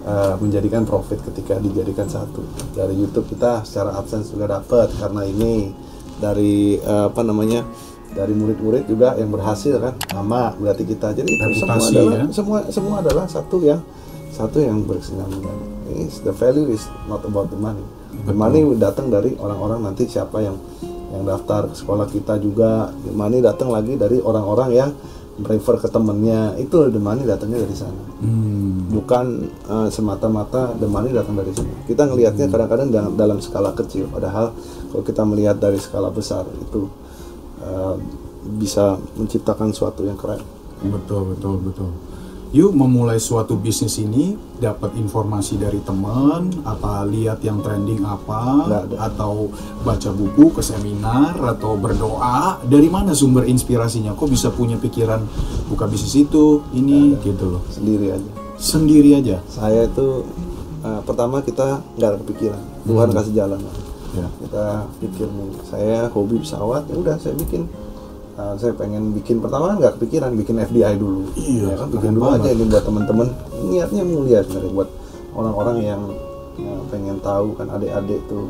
eh, 0.05 0.35
menjadikan 0.43 0.83
profit 0.83 1.23
ketika 1.31 1.57
dijadikan 1.63 2.11
satu. 2.11 2.43
Dari 2.75 2.99
YouTube 2.99 3.31
kita 3.31 3.63
secara 3.63 3.95
AdSense 4.03 4.35
juga 4.35 4.59
dapat 4.59 4.91
karena 4.99 5.23
ini 5.23 5.71
dari 6.19 6.77
eh, 6.77 7.05
apa 7.09 7.23
namanya 7.23 7.63
dari 8.11 8.35
murid-murid 8.35 8.91
juga 8.91 9.15
yang 9.15 9.31
berhasil 9.31 9.79
kan. 9.79 9.95
Sama 10.11 10.59
berarti 10.59 10.83
kita. 10.83 11.15
Jadi 11.15 11.31
itu 11.31 11.47
semua 11.63 11.79
adalah 11.79 12.19
ya. 12.19 12.25
semua 12.35 12.59
semua 12.69 12.97
adalah 12.99 13.25
satu 13.31 13.63
yang 13.63 13.81
satu 14.41 14.59
yang 14.65 14.83
berkesinambungan. 14.89 15.57
Ini 15.93 16.05
the 16.25 16.33
value 16.33 16.73
is 16.73 16.89
not 17.07 17.21
about 17.29 17.53
the 17.53 17.59
money. 17.61 17.85
The 18.25 18.35
money 18.35 18.65
datang 18.81 19.13
dari 19.13 19.37
orang-orang 19.37 19.85
nanti 19.85 20.09
siapa 20.09 20.41
yang 20.41 20.57
yang 21.11 21.27
daftar 21.27 21.69
ke 21.71 21.75
sekolah 21.77 22.07
kita 22.09 22.41
juga. 22.41 22.89
The 23.05 23.13
money 23.13 23.45
datang 23.45 23.69
lagi 23.69 24.01
dari 24.01 24.19
orang-orang 24.23 24.71
yang 24.73 24.91
refer 25.41 25.77
ke 25.81 25.89
temennya. 25.93 26.57
Itu 26.57 26.89
the 26.89 27.03
money 27.03 27.29
datangnya 27.29 27.65
dari 27.65 27.77
sana. 27.77 28.03
Hmm, 28.21 28.91
Bukan 28.91 29.27
eh, 29.47 29.89
semata-mata 29.93 30.73
the 30.81 30.89
money 30.89 31.13
datang 31.13 31.37
dari 31.37 31.53
sini. 31.53 31.85
Kita 31.85 32.09
ngelihatnya 32.09 32.49
kadang-kadang 32.49 32.89
dalam, 32.89 33.13
dalam 33.15 33.39
skala 33.45 33.77
kecil. 33.77 34.09
Padahal 34.09 34.57
kalau 34.91 35.05
kita 35.05 35.23
melihat 35.23 35.57
dari 35.61 35.79
skala 35.79 36.11
besar 36.11 36.43
itu 36.51 36.91
uh, 37.63 37.95
bisa 38.59 38.97
menciptakan 39.15 39.71
sesuatu 39.71 40.03
yang 40.03 40.17
keren 40.17 40.41
Betul, 40.81 41.37
betul, 41.37 41.61
betul. 41.61 41.91
Yuk 42.51 42.75
memulai 42.75 43.17
suatu 43.17 43.55
bisnis 43.55 43.95
ini 43.97 44.35
dapat 44.59 44.99
informasi 44.99 45.55
dari 45.55 45.79
teman, 45.81 46.51
apa 46.67 47.07
lihat 47.07 47.39
yang 47.41 47.63
trending 47.63 48.03
apa, 48.03 48.67
atau 48.99 49.55
baca 49.81 50.11
buku 50.11 50.51
ke 50.51 50.59
seminar 50.59 51.39
atau 51.39 51.79
berdoa. 51.79 52.59
Dari 52.61 52.91
mana 52.91 53.15
sumber 53.15 53.47
inspirasinya? 53.47 54.13
Kok 54.13 54.27
bisa 54.27 54.51
punya 54.51 54.75
pikiran 54.75 55.23
buka 55.67 55.87
bisnis 55.87 56.19
itu, 56.19 56.67
ini 56.73 57.15
gitu 57.23 57.55
loh. 57.55 57.63
sendiri 57.71 58.11
aja 58.11 58.31
Sendiri 58.59 59.11
aja. 59.15 59.39
saya 59.47 59.87
itu 59.87 60.27
uh, 60.83 61.01
pertama 61.01 61.41
kita 61.41 61.79
nggak 61.95 62.09
ada 62.09 62.19
kepikiran 62.19 62.61
Tuhan 62.83 63.07
Hmm. 63.09 63.17
kasih 63.17 63.35
jalan 63.37 63.61
Ya. 64.11 64.27
kita 64.43 64.65
pikir 64.99 65.31
nih 65.31 65.51
saya 65.65 65.99
hobi 66.11 66.43
pesawat 66.43 66.83
ya 66.85 66.99
udah 66.99 67.15
saya 67.17 67.31
bikin 67.39 67.71
Uh, 68.41 68.57
saya 68.57 68.73
pengen 68.73 69.13
bikin 69.13 69.37
pertama 69.37 69.69
kan 69.69 69.77
nggak 69.85 70.01
kepikiran 70.01 70.33
bikin 70.33 70.57
FDI 70.65 70.97
dulu. 70.97 71.29
Iya, 71.37 71.69
ya 71.69 71.75
kan 71.77 71.89
bikin 71.93 72.13
dulu 72.17 72.25
banget. 72.25 72.41
aja 72.41 72.49
ini 72.57 72.65
buat 72.73 72.85
teman-teman 72.89 73.29
niatnya 73.69 74.03
mulia 74.09 74.41
sebenarnya 74.41 74.73
buat 74.73 74.89
orang-orang 75.37 75.77
yang 75.85 76.01
ya, 76.57 76.75
pengen 76.89 77.17
tahu 77.21 77.53
kan 77.61 77.69
adik-adik 77.69 78.21
tuh. 78.33 78.49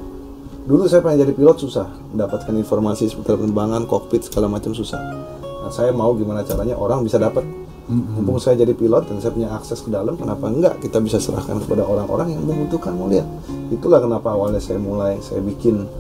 Dulu 0.71 0.87
saya 0.87 1.03
pengen 1.03 1.27
jadi 1.27 1.35
pilot 1.35 1.59
susah 1.59 1.91
mendapatkan 2.15 2.55
informasi 2.55 3.11
seputar 3.11 3.35
penerbangan 3.35 3.83
kokpit 3.91 4.31
segala 4.31 4.47
macam 4.47 4.71
susah. 4.71 5.03
Nah, 5.43 5.73
saya 5.75 5.91
mau 5.91 6.15
gimana 6.15 6.47
caranya 6.47 6.79
orang 6.79 7.03
bisa 7.03 7.19
dapat. 7.19 7.43
Mumpung 7.91 8.39
saya 8.39 8.63
jadi 8.63 8.71
pilot 8.71 9.11
dan 9.11 9.19
saya 9.19 9.35
punya 9.35 9.51
akses 9.51 9.83
ke 9.83 9.91
dalam 9.91 10.15
kenapa 10.15 10.47
enggak 10.47 10.79
kita 10.79 11.03
bisa 11.03 11.19
serahkan 11.19 11.59
kepada 11.67 11.83
orang-orang 11.83 12.39
yang 12.39 12.47
membutuhkan 12.47 12.95
mau 12.95 13.11
lihat 13.11 13.27
itulah 13.75 13.99
kenapa 13.99 14.31
awalnya 14.31 14.63
saya 14.63 14.79
mulai 14.79 15.19
saya 15.19 15.43
bikin 15.43 15.91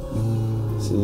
si 0.80 0.96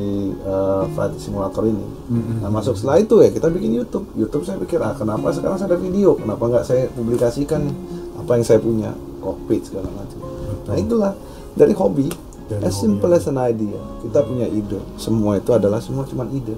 uh, 0.43 0.89
flight 0.97 1.15
simulator 1.21 1.69
ini. 1.69 1.85
Mm-mm. 2.09 2.41
nah 2.41 2.49
masuk 2.49 2.75
setelah 2.75 2.99
itu 2.99 3.21
ya 3.21 3.29
kita 3.29 3.53
bikin 3.53 3.77
YouTube. 3.77 4.09
YouTube 4.17 4.45
saya 4.49 4.57
pikir 4.57 4.81
ah 4.81 4.97
kenapa 4.97 5.31
sekarang 5.37 5.61
saya 5.61 5.77
ada 5.77 5.79
video? 5.79 6.17
Kenapa 6.17 6.43
enggak 6.49 6.65
saya 6.65 6.89
publikasikan 6.97 7.69
apa 8.17 8.31
yang 8.41 8.45
saya 8.45 8.59
punya? 8.59 8.91
Kokpit 9.21 9.69
segala 9.69 9.93
macam. 9.93 10.19
Nah 10.67 10.77
itulah. 10.81 11.13
Dari 11.57 11.73
hobi 11.73 12.13
Dari 12.53 12.69
as 12.69 12.77
hobi, 12.77 12.85
simple 12.85 13.11
ya. 13.13 13.17
as 13.17 13.27
an 13.33 13.41
idea 13.41 13.81
kita 14.05 14.21
punya 14.25 14.45
ide. 14.45 14.81
Semua 15.01 15.41
itu 15.41 15.51
adalah 15.57 15.81
semua 15.81 16.05
cuma 16.05 16.29
ide. 16.29 16.57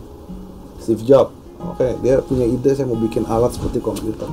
Steve 0.82 1.02
Jobs 1.06 1.34
oke 1.58 1.98
dia 2.02 2.22
punya 2.22 2.46
ide 2.46 2.70
saya 2.74 2.86
mau 2.86 2.98
bikin 2.98 3.26
alat 3.26 3.54
seperti 3.54 3.78
komputer. 3.78 4.26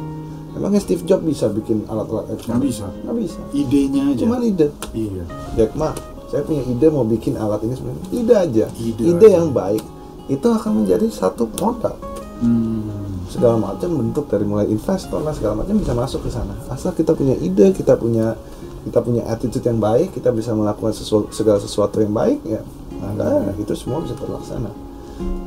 Emangnya 0.55 0.79
Steve 0.79 1.03
Jobs 1.03 1.21
bisa 1.21 1.51
bikin 1.51 1.83
alat-alat? 1.85 2.31
Nggak 2.47 2.61
bisa. 2.63 2.87
nggak 3.03 3.15
bisa. 3.19 3.39
Idenya 3.51 4.01
aja. 4.09 4.19
cuma 4.23 4.39
ide. 4.39 4.71
Iya. 4.95 5.23
Jack 5.59 5.75
Ma 5.75 5.91
saya 6.35 6.43
punya 6.43 6.63
ide 6.67 6.87
mau 6.91 7.07
bikin 7.07 7.39
alat 7.39 7.63
ini 7.63 7.73
sebenarnya 7.73 8.05
ide 8.11 8.33
aja 8.35 8.65
Ide 8.75 9.01
ide, 9.07 9.15
aja. 9.23 9.27
yang 9.39 9.55
baik 9.55 9.79
itu 10.27 10.43
akan 10.43 10.83
menjadi 10.83 11.07
satu 11.07 11.47
produk 11.47 11.95
Hmm. 12.35 13.23
segala 13.31 13.55
macam 13.55 13.95
bentuk 13.95 14.27
dari 14.27 14.43
mulai 14.43 14.67
investor 14.67 15.23
lah 15.23 15.31
segala 15.31 15.63
macam 15.63 15.79
bisa 15.79 15.95
masuk 15.95 16.27
ke 16.27 16.29
sana 16.29 16.51
asal 16.67 16.91
kita 16.91 17.15
punya 17.15 17.31
ide 17.39 17.71
kita 17.71 17.95
punya 17.95 18.35
kita 18.83 18.99
punya 18.99 19.23
attitude 19.25 19.63
yang 19.63 19.79
baik 19.79 20.11
kita 20.11 20.35
bisa 20.35 20.51
melakukan 20.51 20.91
sesuatu, 20.91 21.31
segala 21.31 21.63
sesuatu 21.63 22.03
yang 22.03 22.11
baik 22.11 22.43
ya 22.43 22.59
maka 22.99 23.39
itu 23.55 23.71
semua 23.73 24.03
bisa 24.03 24.19
terlaksana 24.19 24.67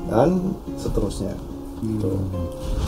dan 0.08 0.56
seterusnya 0.80 1.36
Tuh. 1.78 2.18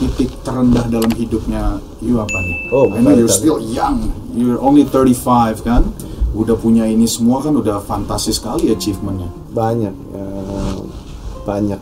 Titik 0.01 0.33
terendah 0.41 0.83
dalam 0.89 1.07
hidupnya 1.15 1.79
you 2.01 2.19
apa 2.19 2.35
nih? 2.35 2.57
Oh, 2.75 2.91
I 2.91 2.99
know 2.99 3.15
you're 3.15 3.31
still 3.31 3.55
young. 3.55 4.11
You're 4.35 4.59
only 4.59 4.83
35 4.83 5.63
kan? 5.63 5.87
Udah 6.31 6.55
punya 6.55 6.87
ini 6.87 7.03
semua 7.03 7.43
kan 7.43 7.51
udah 7.51 7.83
fantasi 7.83 8.31
sekali 8.31 8.71
achievementnya. 8.71 9.27
banyak 9.51 9.91
ya, 10.15 10.25
banyak. 11.43 11.81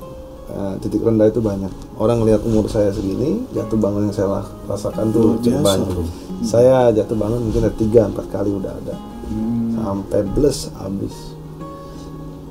Eh, 0.50 0.74
titik 0.82 1.06
rendah 1.06 1.30
itu 1.30 1.38
banyak. 1.38 1.70
Orang 2.02 2.26
lihat 2.26 2.42
umur 2.42 2.66
saya 2.66 2.90
segini 2.90 3.46
jatuh 3.54 3.78
bangun 3.78 4.10
yang 4.10 4.16
saya 4.16 4.42
rasakan 4.66 5.14
tuh 5.14 5.38
cukup 5.46 5.62
banyak. 5.62 5.88
bro. 5.94 6.04
saya 6.42 6.90
jatuh 6.90 7.14
bangun 7.14 7.46
mungkin 7.46 7.70
ada 7.70 7.76
tiga 7.78 8.10
empat 8.10 8.26
kali 8.34 8.50
udah 8.50 8.74
ada. 8.74 8.96
Hmm. 9.30 9.78
sampai 9.78 10.26
bles 10.34 10.74
habis. 10.82 11.38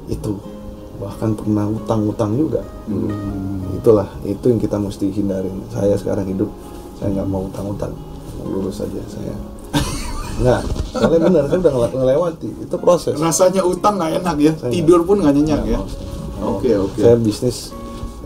Itu. 0.07 0.39
Bahkan 1.03 1.35
pernah 1.35 1.67
utang-utang 1.67 2.39
juga. 2.39 2.63
Hmm. 2.87 3.75
itulah 3.75 4.07
itu 4.23 4.47
yang 4.47 4.63
kita 4.63 4.79
mesti 4.79 5.11
hindarin. 5.11 5.59
Saya 5.75 5.99
sekarang 5.99 6.31
hidup 6.31 6.47
saya 7.03 7.19
nggak 7.19 7.27
mau 7.27 7.51
utang-utang. 7.51 7.91
Lurus 8.47 8.79
aja 8.79 9.03
saya 9.11 9.35
nggak 10.39 10.61
soalnya 10.89 11.19
benar 11.21 11.43
saya 11.45 11.59
udah 11.59 11.73
ngele- 11.73 11.95
ngelewati 11.95 12.49
itu 12.61 12.77
proses 12.77 13.15
Rasanya 13.15 13.63
utang 13.63 13.95
nggak 13.97 14.13
enak 14.19 14.37
ya. 14.39 14.53
Saya 14.55 14.71
Tidur 14.71 15.01
pun 15.03 15.17
nggak 15.19 15.35
nyenyak 15.35 15.61
Nggak 15.61 15.73
ya. 15.73 15.81
Oke 16.41 16.71
oke. 16.73 16.99
saya 16.99 17.17
bisnis 17.17 17.75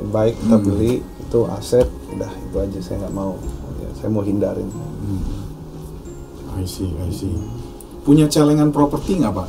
baik 0.07 0.37
kita 0.37 0.55
Hmm. 0.55 0.67
beli 0.67 0.93
itu 1.01 1.41
aset 1.49 1.89
udah 2.11 2.29
itu 2.31 2.57
aja 2.59 2.79
saya 2.81 2.97
nggak 3.01 3.15
mau 3.15 3.33
Ya, 3.79 3.89
saya 3.97 4.09
mau 4.09 4.21
hindarin 4.21 4.69
I 6.53 6.63
see 6.63 6.93
I 6.97 7.09
see. 7.09 7.33
Punya 8.03 8.27
celengan 8.27 8.69
properti 8.69 9.17
nggak 9.17 9.33
pak? 9.33 9.49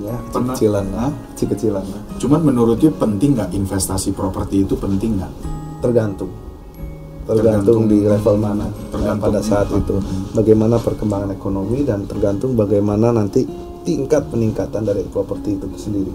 ya 0.00 0.16
Pernah- 0.28 0.56
kecilan 0.56 0.86
Hah? 0.92 1.12
kecilan 1.36 1.84
Cuman 2.16 2.40
menurut 2.42 2.76
you 2.78 2.90
penting 2.90 3.32
nggak 3.32 3.52
investasi 3.52 4.10
properti 4.10 4.64
itu 4.64 4.74
penting 4.74 5.16
nggak? 5.16 5.32
tergantung 5.80 6.28
Tergantung- 7.26 7.86
di 7.86 8.02
level 8.02 8.36
mana 8.40 8.66
tergantung. 8.90 9.20
pada 9.20 9.40
saat 9.44 9.68
itu. 9.70 9.96
Bagaimana 10.34 10.80
perkembangan 10.80 11.30
ekonomi 11.34 11.84
dan 11.84 12.08
tergantung 12.08 12.56
bagaimana 12.56 13.12
nanti 13.12 13.44
tingkat 13.84 14.28
peningkatan 14.28 14.84
dari 14.84 15.04
properti 15.08 15.56
itu 15.56 15.66
sendiri. 15.76 16.12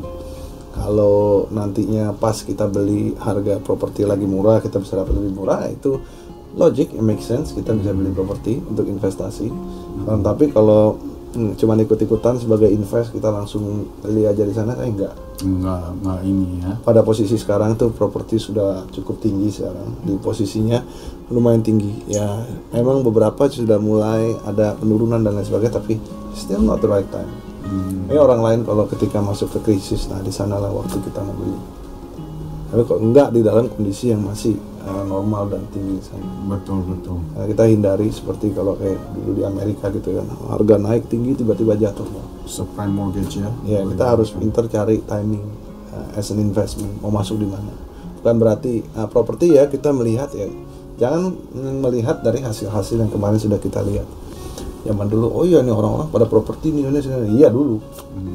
Kalau 0.76 1.48
nantinya 1.56 2.12
pas 2.12 2.36
kita 2.36 2.68
beli 2.68 3.16
harga 3.16 3.64
properti 3.64 4.04
lagi 4.04 4.28
murah 4.28 4.60
kita 4.60 4.84
bisa 4.84 5.00
dapat 5.00 5.16
lebih 5.16 5.32
murah 5.32 5.72
itu 5.72 5.96
logic 6.56 6.92
it 6.92 7.04
makes 7.04 7.28
sense 7.28 7.56
kita 7.56 7.72
bisa 7.76 7.96
beli 7.96 8.12
properti 8.12 8.60
untuk 8.60 8.88
investasi. 8.88 9.48
Um, 10.08 10.20
tapi 10.20 10.52
kalau 10.52 11.00
hmm, 11.36 11.60
cuman 11.60 11.84
ikut-ikutan 11.84 12.40
sebagai 12.40 12.72
invest 12.72 13.12
kita 13.12 13.28
langsung 13.28 13.92
beli 14.00 14.24
aja 14.24 14.42
di 14.42 14.56
sana 14.56 14.74
saya 14.74 14.88
enggak. 14.88 15.14
Nggak 15.44 15.84
nggak 16.00 16.20
ini 16.24 16.64
ya. 16.64 16.72
pada 16.80 17.04
posisi 17.04 17.36
sekarang 17.36 17.76
tuh 17.76 17.92
properti 17.92 18.40
sudah 18.40 18.88
cukup 18.96 19.20
tinggi 19.20 19.52
sekarang. 19.52 20.00
Di 20.08 20.16
posisinya 20.16 20.80
lumayan 21.30 21.62
tinggi. 21.62 22.08
Ya 22.08 22.48
memang 22.72 23.04
beberapa 23.04 23.52
sudah 23.52 23.78
mulai 23.78 24.34
ada 24.48 24.80
penurunan 24.80 25.20
dan 25.20 25.36
lain 25.36 25.46
sebagainya 25.46 25.78
tapi 25.78 26.00
still 26.34 26.64
not 26.64 26.80
the 26.80 26.90
right 26.90 27.08
time. 27.12 27.30
Hmm. 27.66 28.06
ini 28.06 28.22
orang 28.22 28.46
lain 28.46 28.60
kalau 28.62 28.86
ketika 28.86 29.18
masuk 29.26 29.58
ke 29.58 29.74
krisis 29.74 30.06
nah 30.06 30.22
di 30.22 30.30
sanalah 30.30 30.70
waktu 30.70 31.02
kita 31.02 31.20
mau 31.20 31.36
beli. 31.36 31.60
Tapi 32.72 32.82
kok 32.86 33.00
enggak 33.02 33.30
di 33.34 33.42
dalam 33.42 33.70
kondisi 33.70 34.14
yang 34.14 34.22
masih 34.22 34.75
uh, 34.86 35.04
normal 35.04 35.50
dan 35.50 35.66
tinggi 35.74 35.98
sana 36.06 36.24
Betul 36.46 36.86
betul. 36.86 37.18
Nah, 37.34 37.46
kita 37.50 37.66
hindari 37.66 38.08
seperti 38.14 38.54
kalau 38.54 38.78
kayak 38.78 39.02
dulu 39.18 39.32
di 39.42 39.44
Amerika 39.44 39.90
gitu 39.90 40.22
kan 40.22 40.26
harga 40.54 40.76
naik 40.78 41.10
tinggi 41.10 41.34
tiba-tiba 41.34 41.74
jatuh 41.76 42.06
Subprime 42.46 42.94
mortgage 42.94 43.42
ya. 43.42 43.50
Ya 43.66 43.82
kita 43.82 44.06
harus 44.06 44.30
pintar 44.30 44.70
cari 44.70 45.02
timing 45.02 45.46
uh, 45.90 46.18
as 46.18 46.30
an 46.30 46.38
investment 46.38 47.02
mau 47.02 47.10
masuk 47.10 47.42
di 47.42 47.48
mana. 47.50 47.74
Bukan 48.22 48.36
berarti 48.38 48.86
uh, 48.96 49.10
properti 49.10 49.58
ya 49.58 49.66
kita 49.66 49.90
melihat 49.90 50.30
ya 50.38 50.46
jangan 50.96 51.36
melihat 51.84 52.24
dari 52.24 52.40
hasil-hasil 52.40 53.02
yang 53.02 53.12
kemarin 53.12 53.42
sudah 53.42 53.58
kita 53.58 53.82
lihat. 53.82 54.06
Zaman 54.86 55.10
dulu 55.10 55.34
oh 55.34 55.44
iya 55.50 55.66
nih 55.66 55.74
orang-orang 55.74 56.14
pada 56.14 56.30
properti 56.30 56.70
di 56.70 56.86
Indonesia 56.86 57.18
iya 57.26 57.50
dulu. 57.50 57.82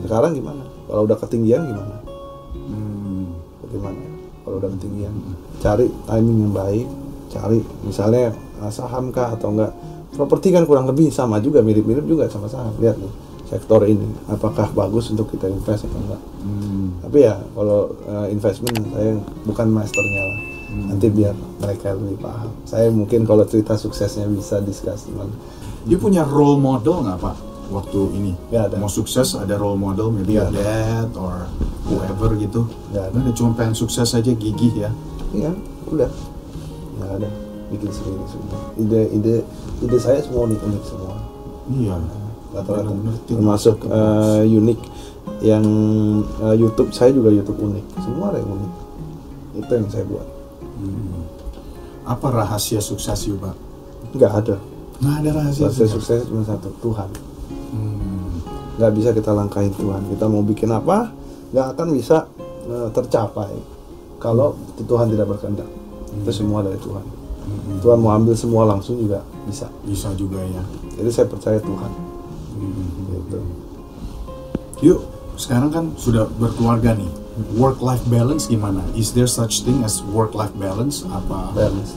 Sekarang 0.03 0.35
gimana? 0.35 0.67
Kalau 0.91 1.07
udah 1.07 1.15
ketinggian 1.15 1.63
gimana? 1.71 2.10
Hmm. 4.61 4.69
Kalau 4.69 4.69
udah 4.69 4.71
ketinggian 4.77 5.15
cari 5.65 5.87
timing 5.89 6.39
yang 6.45 6.53
baik, 6.53 6.87
cari 7.33 7.59
misalnya 7.89 8.37
uh, 8.61 8.69
saham 8.69 9.09
kah 9.09 9.33
atau 9.33 9.49
enggak. 9.57 9.73
Properti 10.13 10.53
kan 10.53 10.69
kurang 10.69 10.85
lebih 10.85 11.09
sama 11.09 11.41
juga 11.41 11.65
mirip-mirip 11.65 12.05
juga 12.05 12.29
sama 12.29 12.45
saham. 12.45 12.77
Lihat 12.77 13.01
nih 13.01 13.13
sektor 13.51 13.83
ini 13.83 14.07
apakah 14.31 14.71
bagus 14.71 15.11
untuk 15.11 15.27
kita 15.35 15.51
invest 15.51 15.83
atau 15.91 15.99
enggak. 15.99 16.23
Hmm. 16.41 17.03
tapi 17.03 17.27
ya 17.27 17.35
kalau 17.53 17.91
uh, 18.07 18.31
investment 18.31 18.79
saya 18.95 19.19
bukan 19.43 19.67
masternya 19.75 20.23
lah 20.23 20.39
nanti 20.87 21.11
biar 21.11 21.35
mereka 21.59 21.99
lebih 21.99 22.23
paham 22.23 22.49
saya 22.63 22.89
mungkin 22.95 23.27
kalau 23.27 23.43
cerita 23.43 23.75
suksesnya 23.75 24.31
bisa 24.31 24.63
discuss 24.63 25.11
teman 25.11 25.29
Dia 25.85 25.99
punya 25.99 26.23
role 26.23 26.61
model 26.63 27.03
nggak 27.09 27.19
pak? 27.19 27.37
Waktu 27.75 28.01
ini 28.17 28.33
Nggak 28.55 28.65
ada. 28.71 28.77
mau 28.79 28.89
sukses 28.91 29.35
ada 29.35 29.59
role 29.59 29.77
model, 29.77 30.15
maybe 30.15 30.39
Nggak 30.39 30.49
a 30.49 30.57
dad 30.61 31.11
or 31.19 31.49
whoever 31.91 32.31
gitu. 32.37 32.61
Nggak 32.89 33.05
ada. 33.05 33.19
Nah, 33.19 33.33
cuma 33.33 33.51
pengen 33.53 33.75
sukses 33.75 34.09
aja 34.09 34.31
gigih 34.31 34.73
ya. 34.79 34.91
iya 35.31 35.51
udah 35.87 36.11
nggak 36.99 37.11
ada 37.17 37.29
bikin 37.69 37.87
sendiri 37.89 38.25
semua 38.27 38.59
ide 38.77 39.01
ide 39.13 39.35
ide 39.79 39.97
saya 39.97 40.19
semua 40.21 40.43
unik 40.45 40.59
unik 40.61 40.83
semua 40.85 41.15
Iya. 41.71 41.95
rata-rata 42.51 42.91
termasuk 43.25 43.87
uh, 43.87 44.43
unik 44.43 44.81
yang 45.41 45.63
uh, 46.37 46.51
YouTube 46.53 46.91
saya 46.91 47.11
juga 47.11 47.31
YouTube 47.31 47.63
unik 47.63 47.87
semua 48.01 48.31
ada 48.31 48.39
yang 48.39 48.51
unik 48.53 48.73
itu 49.57 49.71
yang 49.73 49.89
saya 49.89 50.05
buat 50.05 50.27
Hmm. 50.81 51.29
Apa 52.03 52.33
rahasia 52.33 52.81
sukses 52.81 53.29
pak? 53.31 53.55
nggak 54.11 54.33
ada 54.35 54.57
Nggak 54.99 55.15
ada 55.17 55.31
rahasia. 55.33 55.63
rahasia 55.69 55.87
sukses. 55.87 55.91
sukses 55.95 56.21
cuma 56.27 56.43
satu 56.43 56.75
Tuhan 56.81 57.07
Hmm. 57.71 58.43
nggak 58.77 58.93
bisa 58.93 59.09
kita 59.13 59.31
langkahin 59.31 59.71
Tuhan 59.71 60.03
kita 60.09 60.27
mau 60.27 60.43
bikin 60.43 60.69
apa 60.69 61.13
nggak 61.51 61.67
akan 61.77 61.89
bisa 61.95 62.27
eh, 62.67 62.89
tercapai 62.95 63.53
kalau 64.21 64.55
Tuhan 64.79 65.11
tidak 65.11 65.27
berkehendak. 65.35 65.69
Itu 66.11 66.31
semua 66.35 66.61
dari 66.61 66.77
Tuhan. 66.79 67.03
Tuhan 67.81 67.99
mau 67.99 68.13
ambil 68.15 68.37
semua 68.37 68.69
langsung 68.69 69.01
juga 69.01 69.25
bisa. 69.49 69.67
Bisa 69.83 70.13
juga 70.15 70.45
ya. 70.45 70.63
Jadi 71.01 71.11
saya 71.11 71.27
percaya 71.27 71.59
Tuhan. 71.59 71.93
Gitu. 73.11 73.41
Yuk, 74.85 75.01
sekarang 75.41 75.73
kan 75.73 75.85
sudah 75.97 76.29
berkeluarga 76.37 76.93
nih. 76.93 77.09
Work 77.57 77.81
life 77.81 78.05
balance 78.13 78.45
gimana? 78.45 78.85
Is 78.93 79.17
there 79.17 79.31
such 79.31 79.65
thing 79.65 79.81
as 79.81 80.05
work 80.13 80.37
life 80.37 80.53
balance? 80.61 81.09
Apa? 81.09 81.57
balance. 81.57 81.97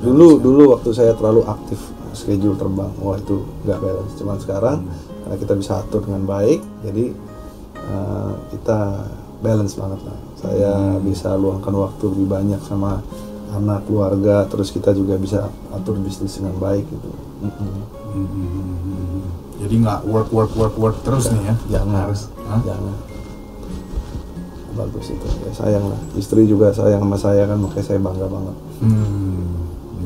Dulu 0.00 0.40
dulu 0.40 0.72
waktu 0.72 0.96
saya 0.96 1.12
terlalu 1.12 1.44
aktif 1.44 1.76
schedule 2.16 2.56
terbang, 2.56 2.88
wah 3.04 3.20
itu 3.20 3.44
nggak 3.68 3.78
balance. 3.84 4.12
Cuman 4.16 4.38
sekarang 4.40 4.78
karena 5.26 5.36
kita 5.36 5.52
bisa 5.60 5.72
atur 5.84 6.00
dengan 6.08 6.24
baik, 6.24 6.64
jadi 6.80 7.12
eh, 7.90 8.32
kita 8.54 8.78
balance 9.42 9.74
banget 9.74 10.00
lah. 10.06 10.18
Saya 10.38 10.72
bisa 11.02 11.34
luangkan 11.34 11.74
waktu 11.74 12.04
lebih 12.14 12.26
banyak 12.30 12.60
sama 12.64 13.02
anak 13.50 13.82
keluarga, 13.90 14.46
terus 14.46 14.70
kita 14.70 14.94
juga 14.94 15.18
bisa 15.18 15.50
atur 15.74 15.98
bisnis 15.98 16.38
dengan 16.38 16.54
baik 16.62 16.86
gitu. 16.86 17.10
Mm-mm. 17.42 17.72
Hmm. 18.14 19.26
Jadi 19.60 19.74
nggak 19.82 20.00
work 20.06 20.30
work 20.30 20.52
work 20.54 20.76
work 20.78 20.96
terus 21.02 21.28
nih 21.34 21.50
ya? 21.50 21.54
Jangan, 21.80 22.06
Harus. 22.08 22.22
Hah? 22.46 22.60
jangan. 22.62 22.96
Bagus 24.70 25.06
itu, 25.12 25.28
ya 25.44 25.52
sayang 25.52 25.84
lah. 25.90 26.00
Istri 26.14 26.46
juga 26.46 26.70
sayang 26.70 27.02
sama 27.02 27.18
saya 27.18 27.42
kan, 27.44 27.58
makanya 27.58 27.84
saya 27.90 27.98
bangga 27.98 28.26
banget. 28.30 28.56
Hmm, 28.80 29.50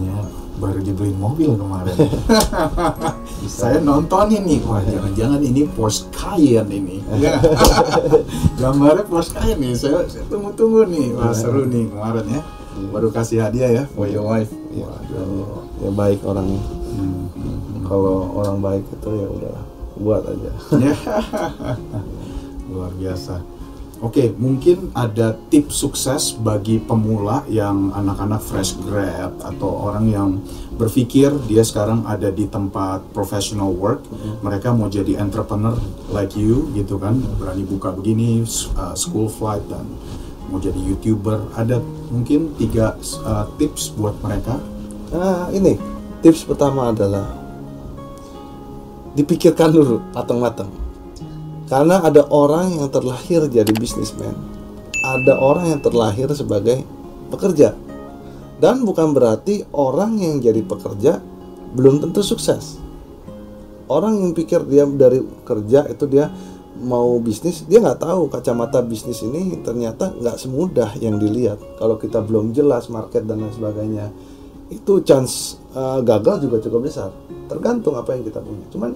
ya 0.03 0.19
baru 0.65 0.81
dibeliin 0.81 1.19
mobil 1.21 1.53
kemarin. 1.61 1.93
Saya 3.45 3.77
nontonin 3.85 4.49
nih, 4.49 4.65
wah 4.65 4.81
jangan-jangan 4.81 5.41
ini 5.45 5.69
Porsche 5.69 6.09
Cayenne 6.17 6.73
ini. 6.73 7.05
Gambarnya 8.61 9.05
Porsche 9.05 9.37
Cayenne 9.37 9.61
nih, 9.61 9.73
saya, 9.77 10.09
saya 10.09 10.25
tunggu-tunggu 10.33 10.89
nih. 10.89 11.13
Wah 11.13 11.37
seru 11.37 11.69
nih 11.69 11.93
kemarin 11.93 12.41
ya. 12.41 12.43
Baru 12.89 13.13
kasih 13.13 13.45
hadiah 13.45 13.71
ya 13.71 13.85
for 13.93 14.09
your 14.09 14.25
wife. 14.25 14.49
Ya, 14.73 14.89
ya 15.85 15.91
baik 15.93 16.25
orangnya. 16.25 16.59
Hmm. 16.97 17.29
Kalau 17.85 18.33
orang 18.33 18.65
baik 18.65 18.85
itu 18.89 19.11
ya 19.13 19.29
udah 19.29 19.57
buat 20.01 20.23
aja. 20.25 20.53
Ya. 20.89 20.97
Luar 22.73 22.91
biasa. 22.97 23.45
Oke, 24.03 24.35
mungkin 24.37 24.91
ada 24.93 25.39
tips 25.49 25.75
sukses 25.81 26.35
bagi 26.35 26.83
pemula 26.83 27.47
yang 27.47 27.95
anak-anak 27.95 28.43
fresh 28.43 28.75
grad 28.83 29.33
atau 29.39 29.71
orang 29.87 30.11
yang 30.11 30.31
berpikir 30.75 31.31
dia 31.47 31.63
sekarang 31.63 32.03
ada 32.05 32.29
di 32.35 32.51
tempat 32.51 33.01
professional 33.15 33.71
work, 33.71 34.03
mereka 34.43 34.75
mau 34.75 34.91
jadi 34.91 35.17
entrepreneur 35.23 35.79
like 36.11 36.35
you 36.35 36.69
gitu 36.75 36.99
kan, 36.99 37.23
berani 37.39 37.63
buka 37.63 37.95
begini, 37.95 38.43
uh, 38.75 38.93
school 38.99 39.31
flight 39.31 39.63
dan 39.71 39.87
mau 40.51 40.59
jadi 40.61 40.79
youtuber. 40.79 41.41
Ada 41.55 41.79
mungkin 42.11 42.53
tiga 42.61 42.99
uh, 43.25 43.47
tips 43.57 43.95
buat 43.95 44.19
mereka. 44.21 44.59
Nah, 45.15 45.49
ini 45.55 45.79
tips 46.21 46.45
pertama 46.45 46.91
adalah 46.91 47.31
dipikirkan 49.15 49.71
dulu 49.71 50.03
matang-matang. 50.13 50.84
Karena 51.65 52.05
ada 52.05 52.29
orang 52.29 52.77
yang 52.77 52.93
terlahir 52.93 53.49
jadi 53.49 53.73
bisnismen, 53.73 54.37
ada 55.01 55.41
orang 55.41 55.73
yang 55.73 55.81
terlahir 55.81 56.29
sebagai 56.37 56.85
pekerja, 57.33 57.73
dan 58.61 58.85
bukan 58.85 59.17
berarti 59.17 59.65
orang 59.73 60.21
yang 60.21 60.45
jadi 60.45 60.61
pekerja 60.61 61.25
belum 61.73 62.05
tentu 62.05 62.21
sukses. 62.21 62.79
Orang 63.89 64.21
yang 64.21 64.33
pikir 64.33 64.65
dia 64.69 64.85
dari 64.89 65.21
kerja 65.45 65.85
itu 65.89 66.05
dia 66.09 66.29
mau 66.85 67.17
bisnis, 67.21 67.65
dia 67.65 67.81
nggak 67.81 68.01
tahu 68.01 68.29
kacamata 68.29 68.81
bisnis 68.85 69.25
ini 69.25 69.61
ternyata 69.65 70.13
nggak 70.17 70.37
semudah 70.37 70.97
yang 71.01 71.17
dilihat. 71.17 71.61
Kalau 71.81 71.97
kita 71.97 72.21
belum 72.25 72.53
jelas 72.53 72.89
market 72.93 73.25
dan 73.25 73.41
lain 73.41 73.53
sebagainya, 73.53 74.13
itu 74.73 75.01
chance 75.05 75.61
uh, 75.77 76.01
gagal 76.01 76.49
juga 76.49 76.61
cukup 76.65 76.89
besar. 76.89 77.13
Tergantung 77.49 77.97
apa 77.97 78.17
yang 78.17 78.25
kita 78.25 78.41
punya. 78.41 78.65
Cuman 78.73 78.91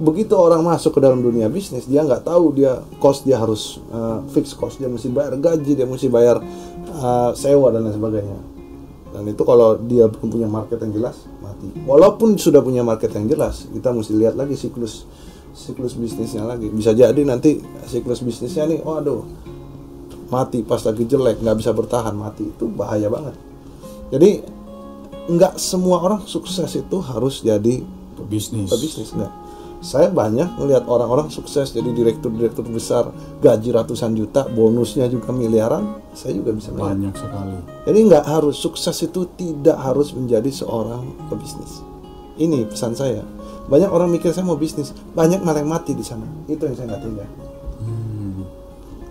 begitu 0.00 0.32
orang 0.38 0.64
masuk 0.64 0.96
ke 0.96 1.00
dalam 1.04 1.20
dunia 1.20 1.50
bisnis, 1.52 1.84
dia 1.84 2.00
nggak 2.00 2.24
tahu 2.24 2.56
dia 2.56 2.80
cost 3.02 3.28
dia 3.28 3.36
harus 3.36 3.82
uh, 3.92 4.24
fix 4.32 4.56
cost 4.56 4.80
dia 4.80 4.88
mesti 4.88 5.12
bayar 5.12 5.36
gaji, 5.36 5.76
dia 5.76 5.84
mesti 5.84 6.08
bayar 6.08 6.40
uh, 7.02 7.30
sewa 7.36 7.68
dan 7.74 7.84
lain 7.84 7.96
sebagainya. 7.96 8.38
Dan 9.12 9.28
itu 9.28 9.42
kalau 9.44 9.76
dia 9.76 10.08
belum 10.08 10.28
punya 10.32 10.48
market 10.48 10.80
yang 10.80 10.96
jelas, 10.96 11.28
mati. 11.44 11.68
Walaupun 11.84 12.40
sudah 12.40 12.64
punya 12.64 12.80
market 12.80 13.12
yang 13.12 13.28
jelas, 13.28 13.68
kita 13.68 13.92
mesti 13.92 14.16
lihat 14.16 14.40
lagi 14.40 14.56
siklus 14.56 15.04
siklus 15.52 15.92
bisnisnya 15.92 16.48
lagi. 16.48 16.72
Bisa 16.72 16.96
jadi 16.96 17.20
nanti 17.20 17.60
siklus 17.84 18.24
bisnisnya 18.24 18.64
nih, 18.64 18.80
waduh, 18.80 19.20
mati 20.32 20.64
pas 20.64 20.80
lagi 20.80 21.04
jelek, 21.04 21.44
nggak 21.44 21.56
bisa 21.60 21.76
bertahan, 21.76 22.16
mati. 22.16 22.48
Itu 22.48 22.72
bahaya 22.72 23.12
banget. 23.12 23.36
Jadi 24.08 24.30
nggak 25.28 25.60
semua 25.60 26.00
orang 26.00 26.24
sukses 26.24 26.72
itu 26.72 26.96
harus 27.04 27.44
jadi 27.44 27.84
Bisnis. 28.22 28.70
pebisnis 28.70 29.10
nggak. 29.12 29.32
Saya 29.82 30.14
banyak 30.14 30.62
melihat 30.62 30.86
orang-orang 30.86 31.26
sukses 31.26 31.74
jadi 31.74 31.90
direktur-direktur 31.90 32.62
besar, 32.70 33.10
gaji 33.42 33.74
ratusan 33.74 34.14
juta, 34.14 34.46
bonusnya 34.46 35.10
juga 35.10 35.34
miliaran. 35.34 35.98
Saya 36.14 36.38
juga 36.38 36.54
bisa 36.54 36.70
melihat. 36.70 36.94
Banyak 36.94 37.14
sekali. 37.18 37.56
Jadi 37.90 37.98
nggak 38.06 38.24
harus 38.24 38.62
sukses 38.62 38.94
itu 39.02 39.26
tidak 39.34 39.74
harus 39.82 40.14
menjadi 40.14 40.46
seorang 40.54 41.02
pebisnis. 41.26 41.82
Ini 42.38 42.70
pesan 42.70 42.94
saya. 42.94 43.26
Banyak 43.66 43.90
orang 43.90 44.06
mikir 44.14 44.30
saya 44.30 44.46
mau 44.46 44.54
bisnis, 44.54 44.94
banyak 45.18 45.42
malah 45.42 45.66
yang 45.66 45.74
mati 45.74 45.98
di 45.98 46.06
sana. 46.06 46.30
Itu 46.46 46.62
yang 46.62 46.78
saya 46.78 46.86
nggak 46.94 47.02
tega. 47.02 47.26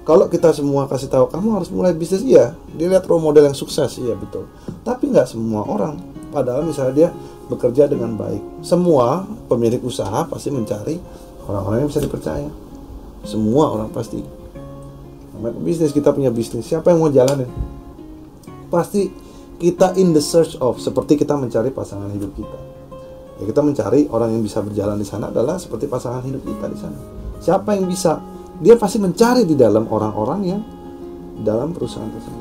Kalau 0.01 0.25
kita 0.31 0.49
semua 0.49 0.89
kasih 0.89 1.13
tahu 1.13 1.29
kamu 1.29 1.61
harus 1.61 1.69
mulai 1.69 1.93
bisnis, 1.93 2.25
iya. 2.25 2.57
Dilihat 2.73 3.05
role 3.05 3.21
model 3.21 3.51
yang 3.51 3.57
sukses, 3.59 4.01
iya 4.01 4.17
betul. 4.17 4.49
Tapi 4.81 5.13
nggak 5.13 5.29
semua 5.29 5.61
orang. 5.67 5.99
Padahal 6.31 6.63
misalnya 6.65 6.93
dia 6.95 7.09
bekerja 7.51 7.91
dengan 7.91 8.15
baik. 8.15 8.63
Semua 8.63 9.27
pemilik 9.51 9.83
usaha 9.83 10.23
pasti 10.25 10.49
mencari 10.49 10.95
orang-orang 11.45 11.85
yang 11.85 11.89
bisa 11.91 12.01
dipercaya. 12.01 12.49
Semua 13.27 13.75
orang 13.75 13.91
pasti. 13.91 14.23
Bisnis 15.61 15.91
kita 15.91 16.15
punya 16.15 16.31
bisnis. 16.31 16.65
Siapa 16.65 16.89
yang 16.95 17.03
mau 17.03 17.11
jalanin? 17.11 17.51
pasti 18.71 19.11
kita 19.59 19.93
in 19.99 20.15
the 20.15 20.23
search 20.23 20.55
of 20.63 20.79
seperti 20.79 21.19
kita 21.19 21.35
mencari 21.35 21.69
pasangan 21.69 22.07
hidup 22.09 22.31
kita. 22.33 22.59
Ya 23.37 23.43
kita 23.45 23.61
mencari 23.61 24.07
orang 24.09 24.33
yang 24.33 24.41
bisa 24.41 24.63
berjalan 24.63 24.97
di 24.97 25.05
sana 25.05 25.29
adalah 25.29 25.59
seperti 25.59 25.91
pasangan 25.91 26.23
hidup 26.23 26.41
kita 26.41 26.65
di 26.71 26.77
sana. 26.79 26.97
Siapa 27.43 27.75
yang 27.75 27.85
bisa? 27.91 28.17
Dia 28.63 28.79
pasti 28.79 28.97
mencari 28.97 29.43
di 29.43 29.53
dalam 29.53 29.85
orang-orang 29.91 30.41
yang 30.47 30.61
dalam 31.43 31.75
perusahaan 31.75 32.09
tersebut. 32.09 32.40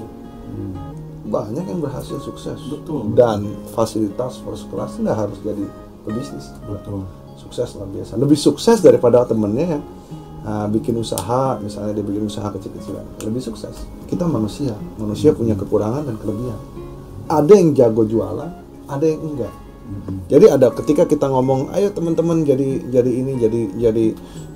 Banyak 1.31 1.65
yang 1.71 1.81
berhasil 1.81 2.19
sukses. 2.19 2.59
Betul. 2.67 3.15
Dan 3.15 3.55
fasilitas 3.73 4.43
first 4.43 4.67
class 4.69 4.99
nggak 4.99 5.17
harus 5.17 5.39
jadi 5.47 5.65
pebisnis. 6.03 6.51
Betul. 6.67 7.07
sukses 7.41 7.73
luar 7.73 7.89
biasa. 7.89 8.21
Lebih 8.21 8.37
sukses 8.37 8.85
daripada 8.85 9.25
temennya 9.25 9.81
yang 9.81 9.83
uh, 10.45 10.69
bikin 10.69 10.93
usaha 11.01 11.57
misalnya 11.57 11.97
dia 11.97 12.05
bikin 12.05 12.29
usaha 12.29 12.53
kecil-kecilan 12.53 13.25
lebih 13.25 13.41
sukses. 13.41 13.89
Kita 14.13 14.29
manusia. 14.29 14.77
Manusia 15.01 15.33
punya 15.33 15.57
kekurangan 15.57 16.05
dan 16.05 16.21
kelebihan. 16.21 16.61
Ada 17.33 17.53
yang 17.57 17.73
jago 17.73 18.05
jualan 18.05 18.61
ada 18.91 19.07
yang 19.07 19.23
enggak. 19.23 19.55
Jadi 20.31 20.47
ada 20.47 20.71
ketika 20.71 21.03
kita 21.03 21.27
ngomong 21.27 21.75
ayo 21.75 21.91
teman-teman 21.91 22.47
jadi 22.47 22.79
jadi 22.91 23.11
ini 23.11 23.33
jadi 23.43 23.61
jadi 23.75 24.07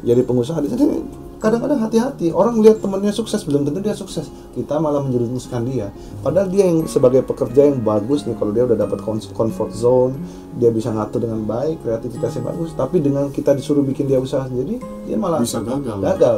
jadi 0.06 0.20
pengusaha 0.22 0.62
di 0.62 0.70
sini 0.70 1.02
kadang-kadang 1.44 1.84
hati-hati. 1.84 2.32
Orang 2.32 2.64
lihat 2.64 2.80
temannya 2.80 3.12
sukses 3.12 3.44
belum 3.44 3.68
tentu 3.68 3.84
dia 3.84 3.92
sukses. 3.92 4.32
Kita 4.56 4.80
malah 4.80 5.04
menjerumuskan 5.04 5.68
dia. 5.68 5.92
Padahal 6.24 6.48
dia 6.48 6.64
yang 6.64 6.88
sebagai 6.88 7.20
pekerja 7.20 7.68
yang 7.68 7.84
bagus 7.84 8.24
nih 8.24 8.32
kalau 8.40 8.56
dia 8.56 8.64
udah 8.64 8.80
dapat 8.80 9.04
comfort 9.36 9.70
zone 9.76 10.16
dia 10.56 10.72
bisa 10.72 10.88
ngatur 10.88 11.28
dengan 11.28 11.42
baik 11.44 11.82
kreativitasnya 11.82 12.46
bagus 12.46 12.78
tapi 12.78 13.02
dengan 13.02 13.26
kita 13.34 13.58
disuruh 13.58 13.82
bikin 13.82 14.06
dia 14.06 14.22
usaha 14.22 14.46
sendiri 14.46 14.78
dia 15.04 15.18
malah 15.20 15.44
Bisa 15.44 15.60
gagal. 15.60 16.00
gagal. 16.00 16.36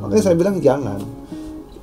Makanya 0.00 0.22
saya 0.24 0.36
bilang 0.40 0.56
jangan. 0.64 1.00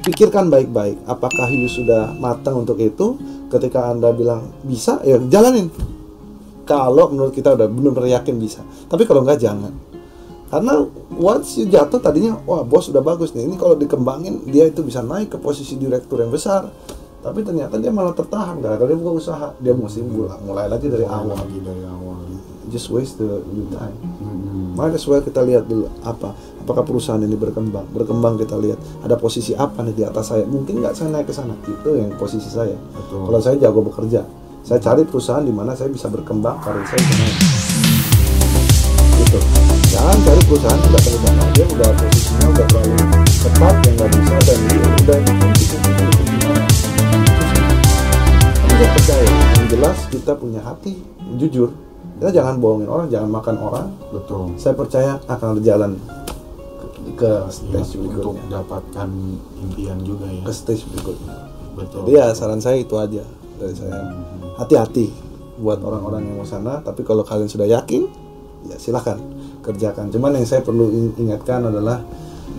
Pikirkan 0.02 0.50
baik-baik. 0.50 1.04
Apakah 1.06 1.46
you 1.54 1.70
sudah 1.70 2.16
matang 2.18 2.66
untuk 2.66 2.80
itu? 2.82 3.20
Ketika 3.54 3.94
anda 3.94 4.10
bilang 4.16 4.50
bisa 4.66 4.98
ya 5.06 5.22
jalanin. 5.30 5.70
Kalau 6.68 7.14
menurut 7.14 7.32
kita 7.32 7.54
udah 7.54 7.70
benar-benar 7.70 8.20
yakin 8.20 8.36
bisa. 8.42 8.66
Tapi 8.90 9.06
kalau 9.06 9.24
nggak 9.24 9.40
jangan 9.40 9.72
karena 10.48 10.88
once 11.12 11.60
you 11.60 11.68
jatuh 11.68 12.00
tadinya 12.00 12.40
wah 12.48 12.64
bos 12.64 12.88
udah 12.88 13.04
bagus 13.04 13.36
nih. 13.36 13.48
Ini 13.48 13.56
kalau 13.60 13.76
dikembangin 13.76 14.48
dia 14.48 14.68
itu 14.68 14.84
bisa 14.84 15.04
naik 15.04 15.36
ke 15.36 15.38
posisi 15.40 15.76
direktur 15.76 16.24
yang 16.24 16.32
besar. 16.32 16.72
Tapi 17.18 17.44
ternyata 17.44 17.76
dia 17.82 17.92
malah 17.92 18.16
tertahan. 18.16 18.62
Gara-gara 18.64 18.88
dia 18.88 18.96
buka 18.96 19.20
usaha. 19.20 19.48
Dia 19.60 19.76
mesti 19.76 20.00
mulai, 20.06 20.40
mulai 20.48 20.66
lagi 20.72 20.88
dari 20.88 21.04
Awal 21.04 21.28
awal. 21.28 21.38
lagi 21.44 21.60
dari 21.60 21.84
awal. 21.84 22.16
just 22.68 22.92
waste 22.92 23.16
the, 23.24 23.40
the 23.48 23.64
time 23.80 23.96
Hmm. 24.20 24.76
As 24.92 25.08
well 25.08 25.24
kita 25.24 25.40
lihat 25.40 25.72
dulu 25.72 25.88
apa 26.04 26.36
apakah 26.62 26.84
perusahaan 26.84 27.20
ini 27.24 27.40
berkembang. 27.40 27.88
Berkembang 27.96 28.36
kita 28.36 28.60
lihat 28.60 28.80
ada 29.04 29.16
posisi 29.16 29.56
apa 29.56 29.82
nih 29.88 29.96
di 29.96 30.04
atas 30.04 30.36
saya. 30.36 30.44
Mungkin 30.44 30.84
nggak 30.84 30.94
saya 30.94 31.10
naik 31.12 31.32
ke 31.32 31.34
sana. 31.34 31.56
Itu 31.64 31.96
yang 31.96 32.12
posisi 32.20 32.48
saya. 32.52 32.76
Betul. 32.76 33.24
kalau 33.24 33.40
saya 33.40 33.56
jago 33.56 33.82
bekerja 33.88 34.22
saya 34.68 34.84
cari 34.84 35.08
perusahaan 35.08 35.48
di 35.48 35.56
mana 35.56 35.72
saya 35.80 35.88
bisa 35.88 36.12
berkembang 36.12 36.60
karir 36.60 36.84
saya 36.84 37.00
bisa 37.00 37.16
naik 37.24 37.36
gitu 39.24 39.40
jangan 39.98 40.18
cari 40.22 40.42
perusahaan 40.46 40.78
ke 40.78 41.00
sana. 41.18 41.44
Dia 41.58 41.66
udah 41.66 41.90
posisinya 41.98 42.46
udah 42.54 42.66
terlalu 42.70 42.96
cepat 43.26 43.76
yang 43.82 43.94
nggak 43.98 44.10
bisa 44.14 44.36
dan 44.46 44.58
dia 44.70 44.78
udah 44.86 45.20
saya 48.78 48.90
percaya? 48.94 49.26
Yang 49.58 49.68
jelas 49.74 49.98
kita 50.14 50.32
punya 50.38 50.62
hati 50.62 50.94
jujur. 51.42 51.74
Kita 52.22 52.30
jangan 52.30 52.62
bohongin 52.62 52.86
orang 52.86 53.10
jangan 53.10 53.30
makan 53.34 53.56
orang. 53.58 53.88
Betul. 54.14 54.54
Saya 54.62 54.78
percaya 54.78 55.12
akan 55.26 55.48
ada 55.58 55.62
jalan 55.66 55.92
ke, 57.18 57.18
ke 57.18 57.32
ya, 57.34 57.50
stage 57.50 57.98
untuk 57.98 58.38
berikutnya. 58.38 58.62
dapatkan 58.62 59.10
impian 59.66 59.98
juga 60.06 60.30
ya. 60.30 60.46
Ke 60.46 60.54
stage 60.54 60.86
berikutnya. 60.94 61.34
Betul. 61.74 62.06
Jadi 62.06 62.12
ya 62.22 62.26
saran 62.38 62.62
saya 62.62 62.78
itu 62.78 62.94
aja 63.02 63.26
dari 63.58 63.74
saya. 63.74 63.98
Hati-hati 64.62 65.10
buat 65.58 65.82
orang-orang 65.82 66.30
yang 66.30 66.38
mau 66.38 66.46
sana 66.46 66.86
tapi 66.86 67.02
kalau 67.02 67.26
kalian 67.26 67.50
sudah 67.50 67.66
yakin 67.66 68.06
ya 68.70 68.78
silahkan 68.78 69.18
kerjakan 69.68 70.08
cuman 70.08 70.40
yang 70.40 70.48
saya 70.48 70.64
perlu 70.64 70.88
in- 70.90 71.16
ingatkan 71.20 71.68
adalah 71.68 72.00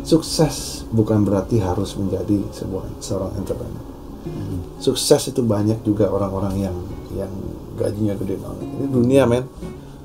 sukses 0.05 0.85
bukan 0.89 1.25
berarti 1.25 1.61
harus 1.61 1.97
menjadi 2.01 2.41
sebuah 2.53 2.85
seorang 3.01 3.33
entrepreneur. 3.37 3.85
Sukses 4.79 5.35
itu 5.35 5.43
banyak 5.43 5.83
juga 5.83 6.09
orang-orang 6.09 6.55
yang 6.71 6.77
yang 7.13 7.33
gajinya 7.75 8.15
gede 8.15 8.39
banget. 8.39 8.67
Ini 8.69 8.87
dunia 8.89 9.23
men. 9.27 9.45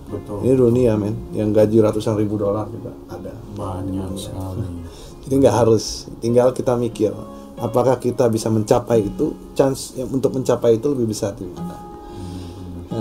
Betul. 0.10 0.44
Ini 0.44 0.54
dunia 0.58 0.94
men. 0.98 1.16
Yang 1.32 1.50
gaji 1.62 1.78
ratusan 1.84 2.13
ribu 2.18 2.42
dolar 2.42 2.68
juga 2.68 2.92
ada. 3.08 3.34
Banyak 3.54 4.12
sekali. 4.18 4.66
Jadi 5.24 5.34
nggak 5.39 5.56
harus. 5.56 6.10
Tinggal 6.20 6.52
kita 6.52 6.74
mikir 6.76 7.13
apakah 7.62 8.02
kita 8.02 8.28
bisa 8.28 8.50
mencapai 8.50 9.08
itu? 9.08 9.32
Chance 9.54 9.96
yang 9.96 10.10
untuk 10.10 10.34
mencapai 10.34 10.82
itu 10.82 10.89
lebih 10.89 11.13
besar 11.13 11.38
di 11.38 11.46
mana 11.48 11.93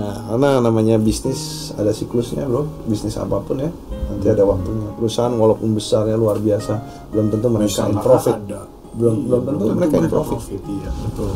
nah 0.03 0.17
karena 0.35 0.49
namanya 0.59 0.95
bisnis 0.99 1.71
ada 1.79 1.95
siklusnya 1.95 2.43
bro. 2.43 2.67
Bisnis 2.91 3.15
apa 3.15 3.39
pun 3.39 3.63
ya 3.63 3.71
nanti 4.11 4.27
ada 4.27 4.43
waktunya. 4.43 4.91
Perusahaan 4.99 5.31
walaupun 5.31 5.71
besarnya 5.71 6.19
luar 6.19 6.43
biasa 6.43 6.73
belum 7.15 7.31
tentu 7.31 7.47
mereka 7.47 7.87
in 7.87 7.97
profit. 8.03 8.35
ada. 8.35 8.67
belum 8.93 9.15
Iya, 9.15 9.25
belum 9.25 9.41
tentu 9.47 9.63
mereka 9.79 9.95
in 9.95 10.07
profit. 10.11 10.39
iya 10.67 10.89
betul. 10.91 11.31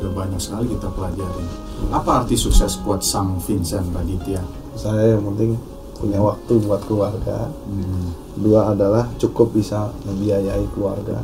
Udah 0.00 0.12
banyak 0.14 0.40
sekali 0.40 0.66
kita 0.70 0.88
pelajari. 0.94 1.44
Apa 1.90 2.10
arti 2.22 2.38
sukses 2.38 2.78
buat 2.80 3.02
sang 3.02 3.42
Vincent 3.42 3.90
Raditya 3.90 4.60
saya 4.80 5.12
yang 5.12 5.24
penting 5.32 5.58
punya 6.00 6.16
waktu 6.22 6.52
buat 6.64 6.80
keluarga. 6.88 7.52
Hmm. 7.68 8.16
dua 8.40 8.72
adalah 8.72 9.04
cukup 9.20 9.52
bisa 9.52 9.92
membiayai 10.08 10.64
keluarga. 10.72 11.20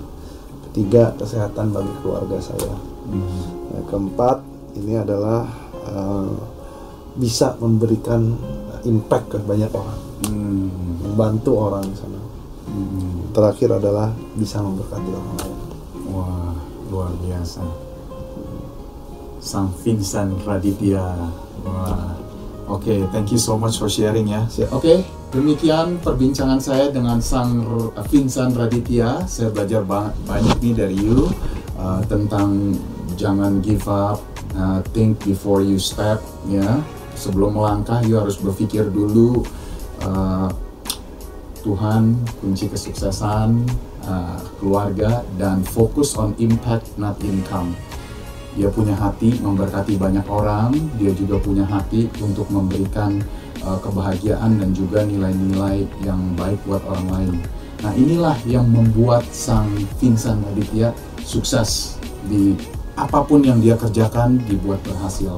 Ketiga 0.69 1.17
kesehatan 1.17 1.73
bagi 1.73 1.89
keluarga 2.05 2.37
saya. 2.37 2.77
Hmm. 3.09 3.89
Keempat 3.89 4.45
ini 4.77 5.01
adalah 5.01 5.49
eh, 5.89 6.33
bisa 7.17 7.57
memberikan 7.59 8.37
impact 8.85 9.35
ke 9.35 9.39
banyak 9.41 9.73
orang, 9.73 10.01
Hmm. 10.29 10.69
membantu 11.03 11.53
orang 11.59 11.85
di 11.89 11.97
sana. 11.97 12.21
Hmm. 12.67 13.33
Terakhir 13.33 13.77
adalah 13.77 14.13
bisa 14.37 14.61
memberkati 14.61 15.11
orang 15.11 15.37
lain. 15.41 15.59
Wah, 16.13 16.55
luar 16.93 17.11
biasa. 17.19 17.63
Sang 19.41 19.71
Vincent 19.83 20.43
Raditya. 20.43 21.07
Wah. 21.63 22.15
Oke, 22.67 23.07
thank 23.15 23.31
you 23.31 23.39
so 23.39 23.55
much 23.55 23.79
for 23.79 23.87
sharing 23.87 24.27
ya. 24.27 24.43
Oke, 24.75 25.07
demikian 25.31 26.03
perbincangan 26.03 26.59
saya 26.59 26.91
dengan 26.91 27.23
Sang 27.23 27.63
Vincent 28.11 28.59
Raditya. 28.59 29.23
Saya 29.31 29.55
belajar 29.55 29.87
ba- 29.87 30.11
banyak 30.27 30.59
nih 30.59 30.75
dari 30.75 30.97
you 30.99 31.31
uh, 31.79 32.03
tentang 32.11 32.75
jangan 33.15 33.63
give 33.63 33.87
up, 33.87 34.19
uh, 34.59 34.83
think 34.91 35.15
before 35.23 35.63
you 35.63 35.79
step, 35.79 36.19
ya. 36.51 36.83
Sebelum 37.17 37.57
melangkah, 37.57 38.05
you 38.05 38.21
harus 38.21 38.37
berpikir 38.37 38.93
dulu. 38.93 39.43
uh, 40.05 40.53
Tuhan 41.67 42.15
kunci 42.39 42.71
kesuksesan 42.71 43.67
uh, 44.07 44.39
keluarga 44.63 45.27
dan 45.35 45.67
fokus 45.67 46.15
on 46.15 46.31
impact 46.39 46.95
not 46.95 47.19
income. 47.27 47.75
Dia 48.55 48.71
punya 48.71 48.95
hati 48.95 49.35
memberkati 49.43 49.99
banyak 49.99 50.23
orang, 50.31 50.79
dia 50.95 51.11
juga 51.11 51.43
punya 51.43 51.67
hati 51.67 52.07
untuk 52.23 52.47
memberikan 52.55 53.19
uh, 53.67 53.77
kebahagiaan 53.83 54.63
dan 54.63 54.71
juga 54.79 55.03
nilai-nilai 55.03 55.91
yang 56.07 56.23
baik 56.39 56.63
buat 56.71 56.87
orang 56.87 57.09
lain. 57.11 57.35
Nah 57.83 57.93
inilah 57.99 58.39
yang 58.47 58.71
membuat 58.71 59.27
sang 59.35 59.69
Vincent 59.99 60.41
Aditya 60.55 60.95
sukses 61.27 61.99
di 62.31 62.55
apa 62.97 63.27
pun 63.27 63.43
yang 63.45 63.59
dia 63.59 63.75
kerjakan 63.75 64.39
dibuat 64.47 64.81
berhasil. 64.87 65.37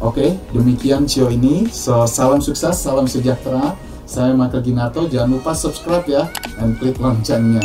Oke, 0.00 0.36
demikian 0.52 1.08
show 1.08 1.28
ini. 1.32 1.68
So, 1.70 2.04
salam 2.08 2.40
sukses, 2.40 2.76
salam 2.76 3.08
sejahtera. 3.08 3.76
Saya 4.04 4.36
Michael 4.36 4.62
Ginarto. 4.64 5.08
Jangan 5.08 5.40
lupa 5.40 5.56
subscribe 5.56 6.04
ya 6.04 6.28
dan 6.60 6.76
klik 6.76 7.00
loncengnya. 7.00 7.64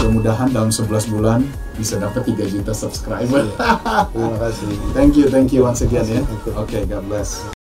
Mudah-mudahan 0.00 0.52
dalam 0.52 0.68
11 0.72 1.08
bulan 1.12 1.40
bisa 1.76 1.96
dapat 1.96 2.28
3 2.28 2.52
juta 2.52 2.72
subscriber. 2.76 3.48
Terima 4.12 4.36
kasih. 4.36 4.72
thank 4.96 5.16
you, 5.16 5.26
thank 5.32 5.48
you 5.52 5.64
once 5.64 5.80
again 5.80 6.04
ya. 6.04 6.20
Oke, 6.56 6.84
God 6.84 7.04
bless. 7.08 7.59